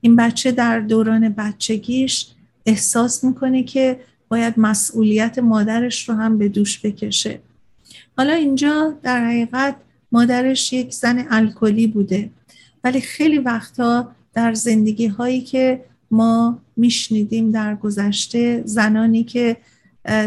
[0.00, 2.26] این بچه در دوران بچگیش
[2.66, 7.40] احساس می‌کنه که باید مسئولیت مادرش رو هم به دوش بکشه.
[8.16, 9.76] حالا اینجا در حقیقت
[10.12, 12.30] مادرش یک زن الکلی بوده.
[12.84, 19.56] ولی خیلی وقتا در زندگی هایی که ما میشنیدیم در گذشته زنانی که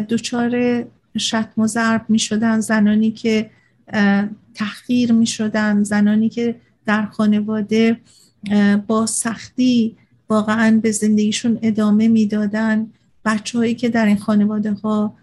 [0.10, 0.84] دچار
[1.18, 3.50] شتم و ضرب می شدن زنانی که
[4.54, 6.56] تحقیر می شدن زنانی که
[6.86, 7.98] در خانواده
[8.88, 9.96] با سختی
[10.30, 12.88] واقعا به زندگیشون ادامه می‌دادن.
[13.26, 15.14] بچه هایی که در این خانواده ها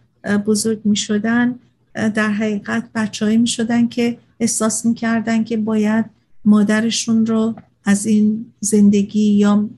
[0.47, 1.55] بزرگ می شدن
[1.95, 6.05] در حقیقت بچه هایی می شدن که احساس می کردن که باید
[6.45, 9.71] مادرشون رو از این زندگی یا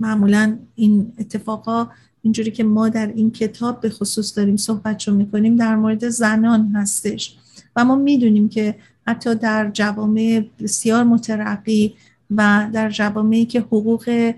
[0.00, 1.88] معمولا این اتفاقا
[2.22, 6.72] اینجوری که ما در این کتاب به خصوص داریم صحبت رو می‌کنیم در مورد زنان
[6.74, 7.36] هستش.
[7.76, 8.74] و ما می‌دونیم که
[9.06, 11.94] حتی در جوامع بسیار مترقی
[12.30, 14.32] و در جوامعی که حقوق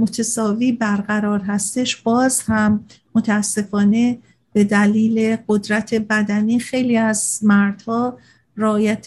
[0.00, 2.84] متساوی برقرار هستش باز هم
[3.14, 4.18] متاسفانه
[4.52, 8.18] به دلیل قدرت بدنی خیلی از مردها
[8.56, 9.06] رایت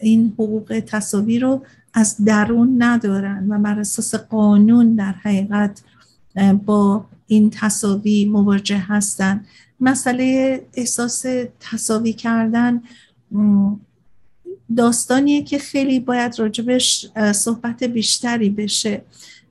[0.00, 1.62] این حقوق تصاوی رو
[1.94, 5.82] از درون ندارن و بر اساس قانون در حقیقت
[6.66, 9.44] با این تصاوی مواجه هستن.
[9.80, 11.24] مسئله احساس
[11.60, 12.82] تصاوی کردن
[14.76, 19.02] داستانیه که خیلی باید راجبش صحبت بیشتری بشه.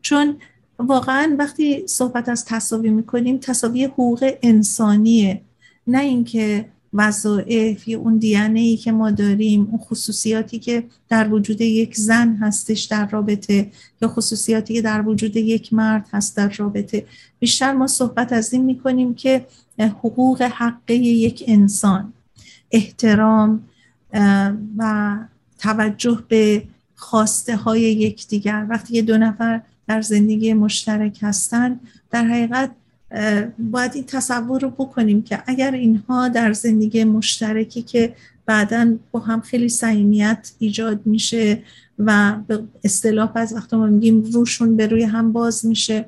[0.02, 0.36] چون
[0.80, 5.42] واقعا وقتی صحبت از تصاوی می‌کنیم تصاوی حقوق انسانیه.
[5.88, 6.66] نه اینکه
[6.98, 12.36] وظایف یا اون دیانه ای که ما داریم اون خصوصیاتی که در وجود یک زن
[12.36, 13.72] هستش در رابطه
[14.02, 17.06] یا خصوصیاتی که در وجود یک مرد هست در رابطه.
[17.40, 19.46] بیشتر ما صحبت از این می‌کنیم که
[19.80, 22.14] حقوق حقه یک انسان
[22.72, 23.64] احترام
[24.78, 25.18] و
[25.60, 26.64] توجه به
[26.96, 28.66] خواسته های یکدیگر.
[28.70, 31.80] وقتی یه دو نفر در زندگی مشترک هستن
[32.12, 32.72] در حقیقت
[33.60, 39.42] باید این تصور رو بکنیم که اگر اینها در زندگی مشترکی که بعدا با هم
[39.42, 41.64] خیلی صمیمیت ایجاد میشه
[42.00, 46.06] و به اصطلاح از وقت ما میگیم روشون به روی هم باز میشه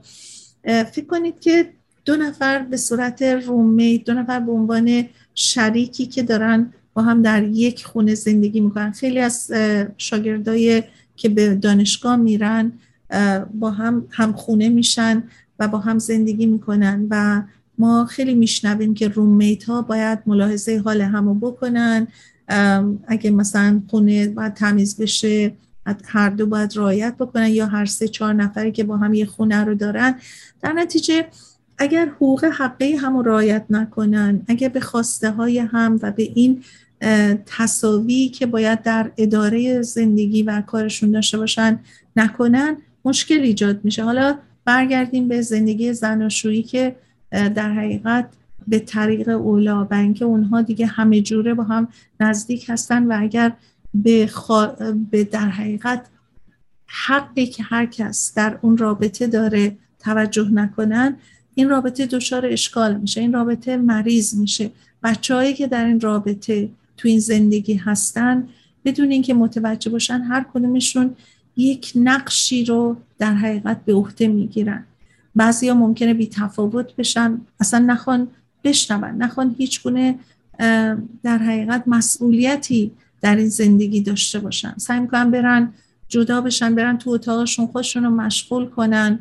[0.64, 1.70] فکر کنید که
[2.06, 7.44] دو نفر به صورت رومی دو نفر به عنوان شریکی که دارن با هم در
[7.44, 8.92] یک خونه زندگی می‌کنن.
[8.92, 9.52] خیلی از
[9.98, 10.84] شاگردای
[11.16, 12.72] که به دانشگاه میرن
[13.54, 15.24] با هم هم خونه میشن.
[15.60, 17.42] و با هم زندگی می‌کنن و
[17.78, 22.08] ما خیلی میشنویم که رومیت ها باید ملاحظه حال همو بکنن.
[23.08, 25.54] اگه مثلا خونه باید تمیز بشه
[26.06, 29.64] هر دو باید رعایت بکنن یا هر سه چهار نفری که با هم یه خونه
[29.64, 30.16] رو دارن.
[30.62, 31.26] در نتیجه
[31.78, 36.64] اگر حقوق حقه هم رعایت نکنن اگر به خواسته های هم و به این
[37.46, 41.80] تصاوی که باید در اداره زندگی و کارشون داشته باشن
[42.16, 44.04] نکنن مشکل ایجاد میشه.
[44.04, 44.38] حالا
[44.70, 46.96] برگردیم به زندگی زناشویی که
[47.32, 48.30] در حقیقت
[48.68, 51.88] به طریق اولا و اینکه اونها دیگه همه جوره با هم
[52.20, 53.52] نزدیک هستن و اگر
[53.94, 54.30] به,
[55.12, 56.06] به در حقیقت
[56.86, 61.18] حقی که هر کس در اون رابطه داره توجه نکنن
[61.56, 64.72] این رابطه دچار اشکال میشه این رابطه مریض میشه.
[65.04, 68.48] بچههایی که در این رابطه تو این زندگی هستن
[68.86, 71.16] بدون اینکه متوجه باشن هر کدومشون
[71.60, 74.86] یک نقشی رو در حقیقت به عهده می‌گیرن.
[75.36, 77.42] بعضی ها ممکنه بی تفاوت بشن.
[77.60, 78.28] اصلا نخوان
[78.64, 79.10] بشنون.
[79.10, 80.20] نخوان هیچ گونه
[81.24, 82.92] در حقیقت مسئولیتی
[83.22, 84.74] در این زندگی داشته باشن.
[84.78, 85.74] سعی می‌کنن برن
[86.08, 89.20] جدا بشن برن تو اتاقشون خودشون رو مشغول کنن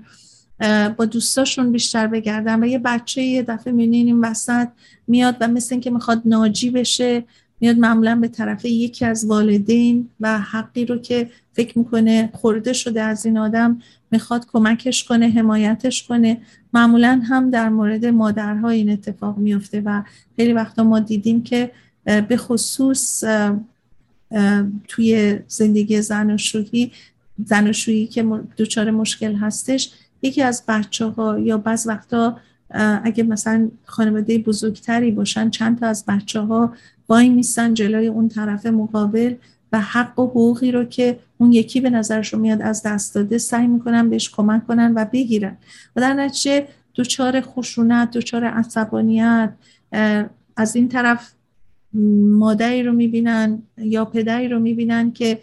[0.96, 2.62] با دوستاشون بیشتر بگردن.
[2.62, 4.68] و یه بچه یه دفعه می‌بینین این وسط
[5.06, 7.24] میاد و مثل اینکه می‌خواد ناجی بشه.
[7.60, 13.02] میاد معمولا به طرف یکی از والدین و حقی رو که فکر می‌کنه خورده شده
[13.02, 13.80] از این آدم
[14.10, 16.40] می‌خواد کمکش کنه حمایتش کنه.
[16.72, 20.02] معمولا هم در مورد مادرها این اتفاق میفته و
[20.36, 21.70] خیلی وقتا ما دیدیم که
[22.04, 23.24] به خصوص
[24.88, 26.92] توی زندگی زن و شویی
[27.44, 28.24] زن و شویی که
[28.58, 29.90] دچار مشکل هستش
[30.22, 32.36] یکی از بچه ها یا بعض وقتا
[33.04, 36.74] اگه مثلا خانواده بزرگتری باشن چند تا از بچه ها
[37.08, 39.34] وای میستن جلوی اون طرف مقابل
[39.72, 43.66] و حق و حقوقی رو که اون یکی به نظرشون میاد از دست داده سعی
[43.66, 45.56] می‌کنن بهش کمک کنن و بگیرن.
[45.96, 49.52] و در نتیجه دوچار خشونت دوچار عصبانیت
[50.56, 51.32] از این طرف
[52.38, 55.38] مادری رو می‌بینن یا پدری رو می‌بینن که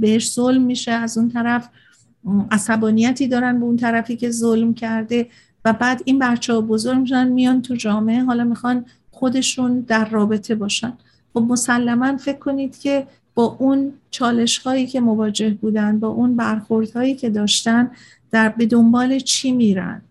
[0.00, 0.90] بهش ظلم میشه.
[0.90, 1.68] از اون طرف
[2.50, 5.26] عصبانیتی دارن به اون طرفی که ظلم کرده
[5.64, 8.24] و بعد این بچه ها بزرگ میشن میان تو جامعه.
[8.24, 8.84] حالا می‌خوان
[9.22, 10.92] خودشون در رابطه باشن.
[11.34, 16.90] خب مسلما فکر کنید که با اون چالش هایی که مواجه بودن با اون برخورد
[16.90, 17.90] هایی که داشتن
[18.30, 20.02] در به دنبال چی میرن؟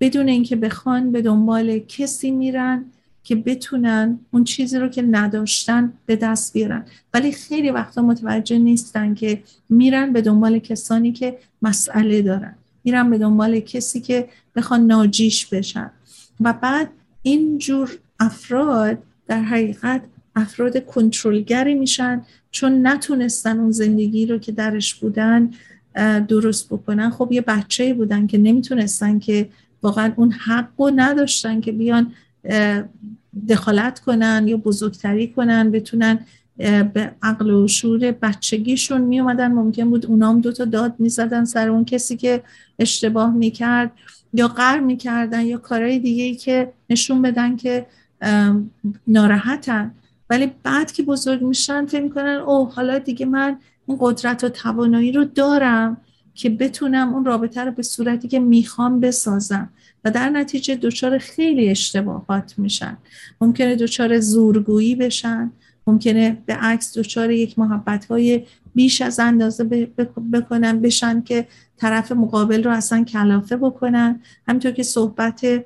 [0.00, 2.84] بدون اینکه بخوان به دنبال کسی میرن
[3.24, 6.84] که بتونن اون چیزی رو که نداشتن به دست بیارن.
[7.14, 12.54] ولی خیلی وقتا متوجه نیستن که میرن به دنبال کسانی که مسئله دارن.
[12.84, 15.90] میرن به دنبال کسی که بخوان ناجیش بشن.
[16.40, 16.88] و بعد
[17.22, 20.02] این جور افراد در حقیقت
[20.36, 25.50] افراد کنترلگری میشن چون نتونستن اون زندگی رو که درش بودن
[26.28, 27.10] درست بکنن.
[27.10, 29.48] خب یه بچه بودن که نمی‌تونستن که
[29.82, 32.12] واقعا اون حق رو نداشتن که بیان
[33.48, 36.18] دخالت کنن یا بزرگتری کنن بتونن
[36.94, 41.84] به عقل و شعور بچگیشون می اومدن ممکن بود اونام دوتا داد می‌زدن سر اون
[41.84, 42.42] کسی که
[42.78, 43.92] اشتباه می‌کرد
[44.32, 47.86] یا قر می‌کردن یا کارهای دیگه ای که نشون بدن که
[49.06, 49.94] ناراحتن.
[50.30, 55.12] ولی بعد که بزرگ میشن فکر می‌کنن اوه حالا دیگه من اون قدرت و توانایی
[55.12, 55.96] رو دارم
[56.34, 59.70] که بتونم اون رابطه رو به صورتی که می‌خوام بسازم.
[60.04, 62.96] و در نتیجه دچار خیلی اشتباهات میشن.
[63.40, 65.50] ممکنه دچار زورگویی بشن.
[65.86, 68.44] ممکنه به عکس دچار یک محبت های
[68.74, 69.64] بیش از اندازه
[70.32, 71.46] بکنن بشن که
[71.76, 74.20] طرف مقابل رو اصلا کلافه بکنن.
[74.48, 75.64] همینطور که صحبت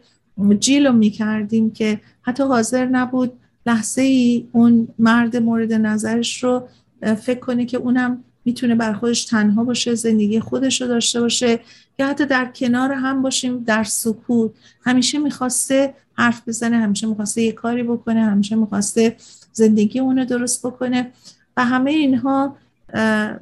[0.59, 3.33] جیل رو می‌کردیم که حتی حاضر نبود
[3.67, 6.69] لحظه ای اون مرد مورد نظرش رو
[7.01, 11.61] فکر کنه که اونم می‌تونه بر خودش تنها باشه زندگی خودش رو داشته باشه
[11.99, 14.51] یا حتی در کنار هم باشیم در سکوت.
[14.85, 19.17] همیشه می‌خواسته حرف بزنه همیشه می‌خواسته یه کاری بکنه همیشه می‌خواسته
[19.53, 21.11] زندگی اونو درست بکنه
[21.57, 22.57] و همه اینها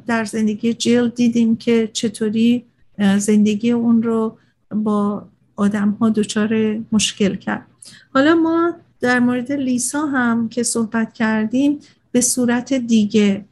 [0.06, 2.64] در زندگی جیل دیدیم که چطوری
[3.18, 4.38] زندگی اون رو
[4.70, 5.28] با
[5.60, 7.66] آدم ها دچار مشکل کرد.
[8.14, 11.78] حالا ما در مورد لیسا هم که صحبت کردیم
[12.12, 13.44] به صورت دیگه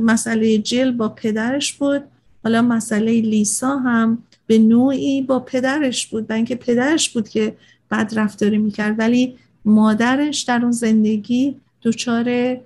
[0.00, 2.02] مسئله جل با پدرش بود.
[2.44, 6.30] حالا مسئله لیسا هم به نوعی با پدرش بود.
[6.30, 7.56] و اینکه پدرش بود که
[7.90, 8.98] بد رفتاری می‌کرد.
[8.98, 9.34] ولی
[9.64, 12.56] مادرش در اون زندگی دچار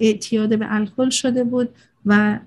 [0.00, 1.68] اعتیاد به الکل شده بود
[2.06, 2.38] و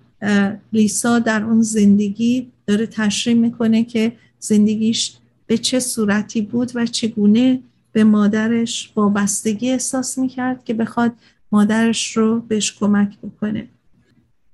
[0.74, 4.12] لیسا در اون زندگی داره تشریح می‌کنه که
[4.44, 5.18] زندگیش
[5.48, 7.60] به چه صورتی بود و چگونه
[7.92, 11.12] به مادرش وابستگی احساس می‌کرد که بخواد
[11.52, 13.68] مادرش رو بهش کمک بکنه.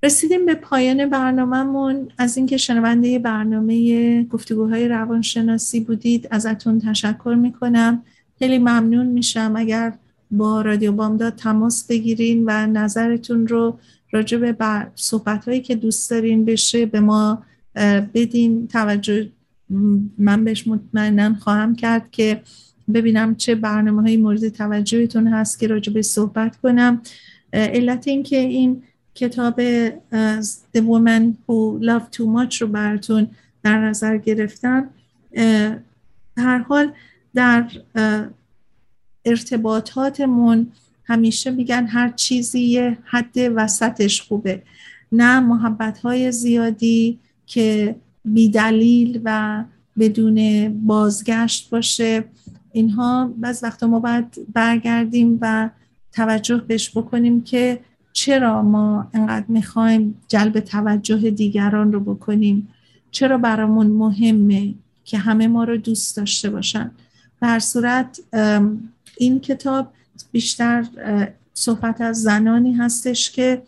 [0.02, 2.08] رسیدیم به پایان برنامهمون.
[2.18, 8.02] از اینکه شنونده برنامه گفتگوهای روانشناسی بودید ازتون تشکر می‌کنم.
[8.38, 9.92] خیلی ممنون میشم اگر
[10.30, 13.78] با رادیو بامداد تماس بگیرین و نظرتون رو
[14.10, 14.56] راجع به
[14.94, 17.42] صحبت هایی که دوست دارین بشه به ما
[18.14, 18.68] بدین.
[18.68, 19.28] توجه
[20.18, 22.42] من بهش مطمئنا خواهم کرد که
[22.94, 27.02] ببینم چه برنامه های مورد توجهتون هست که راجع صحبت کنم.
[27.52, 28.82] علت این که این
[29.14, 29.60] کتاب
[30.74, 33.30] The Woman Who Loved Too Much رو براتون
[33.62, 34.90] در نظر گرفتم
[36.36, 36.92] هر حال
[37.34, 37.70] در
[39.24, 40.72] ارتباطاتمون
[41.04, 44.62] همیشه میگن هر چیزی حد وسطش خوبه.
[45.12, 49.64] نه محبت های زیادی که بیدلیل و
[49.98, 52.24] بدون بازگشت باشه.
[52.72, 55.70] اینها بعض وقتا ما باید برگردیم و
[56.12, 57.80] توجه بهش بکنیم که
[58.12, 62.68] چرا ما انقدر می‌خوایم جلب توجه دیگران رو بکنیم؟
[63.10, 66.90] چرا برامون مهمه که همه ما رو دوست داشته باشن؟
[67.42, 68.20] در صورت
[69.16, 69.92] این کتاب
[70.32, 70.86] بیشتر
[71.54, 73.62] صحبت از زنانی هستش که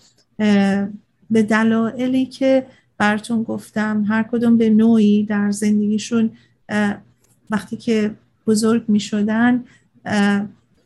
[1.31, 2.67] به دلایلی که
[3.03, 6.31] براتون گفتم هر کدوم به نوعی در زندگیشون
[7.51, 8.15] وقتی که
[8.47, 9.65] بزرگ می شدن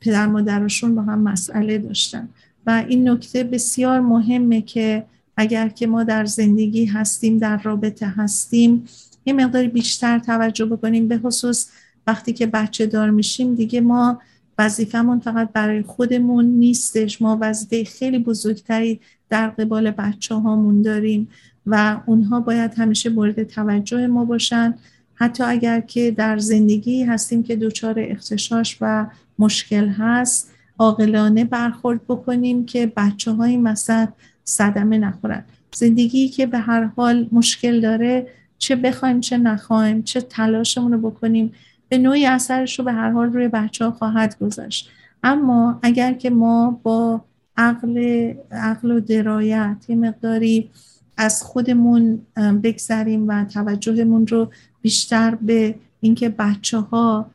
[0.00, 2.28] پدر مادرشون با هم مسئله داشتن.
[2.66, 5.04] و این نکته بسیار مهمه که
[5.36, 8.84] اگر که ما در زندگی هستیم در رابطه هستیم
[9.26, 11.08] یه مقداری بیشتر توجه بکنیم.
[11.08, 11.68] به خصوص
[12.06, 14.20] وقتی که بچه دار میشیم دیگه ما
[14.58, 17.22] وظیفهمون فقط برای خودمون نیستش.
[17.22, 21.28] ما وظیفه خیلی بزرگتری در قبال بچه هامون داریم.
[21.66, 24.74] و اونها باید همیشه مورد توجه ما باشن.
[25.14, 29.06] حتی اگر که در زندگی هستیم که دچار اختشاش و
[29.38, 34.08] مشکل هست عاقلانه برخورد بکنیم که بچه های مثلا
[34.44, 35.44] صدمه نخورن.
[35.74, 38.26] زندگی که به هر حال مشکل داره
[38.58, 41.52] چه بخوایم چه نخوایم چه تلاشمون رو بکنیم
[41.88, 44.90] به نوعی اثرش رو به هر حال روی بچه ها خواهد گذاشت.
[45.22, 47.24] اما اگر که ما با
[47.56, 47.98] عقل,
[48.50, 50.70] عقل و درایت یه مقداری
[51.16, 52.20] از خودمون
[52.62, 54.50] بگذریم و توجهمون رو
[54.82, 57.30] بیشتر به اینکه بچه ها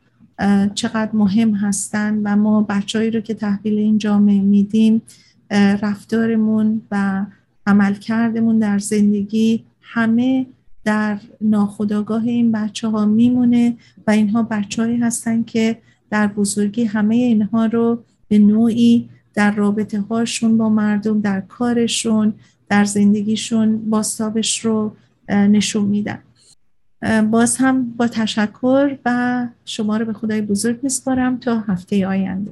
[0.76, 5.02] چقدر مهم هستن و ما بچههایی رو که تحویل این جامعه میدیم
[5.52, 7.26] رفتارمون و
[7.68, 10.46] عملکردمون در زندگی همه
[10.84, 13.78] در ناخودآگاه این بچه ها میمونه
[14.08, 15.78] و اینها بچههایی هستن که
[16.10, 22.34] در بزرگی همه اینها رو به نوعی در رابطه هاشون با مردم در کارشون
[22.72, 24.96] در زندگیشون باستابش رو
[25.30, 26.20] نشون میدن.
[27.32, 32.52] باز هم با تشکر و شما رو به خدای بزرگ میسپارم تا هفته آینده.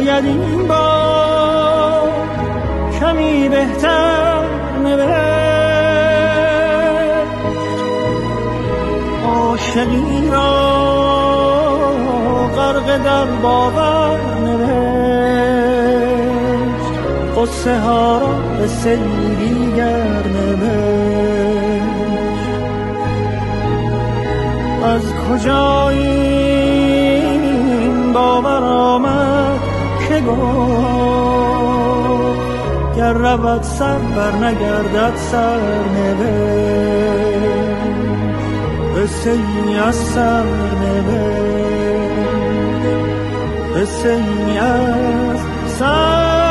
[0.00, 2.10] شاید این بار
[3.00, 4.44] کمی بهتر
[4.84, 5.10] نوشت
[9.26, 10.80] عاشقی را
[12.56, 14.80] غرق در باور نوشت
[17.36, 21.80] قصه ها را به سیری گر نوشت
[24.84, 26.30] از کجا این
[28.12, 28.40] 我。
[28.42, 29.29] باور آمد؟
[30.20, 31.00] نگو
[32.96, 35.58] گر رود سر بر نگردد سر
[35.96, 36.60] نبه
[38.96, 41.40] قصه ای از سر نبه
[43.76, 45.40] قصه ای از
[45.78, 46.49] سر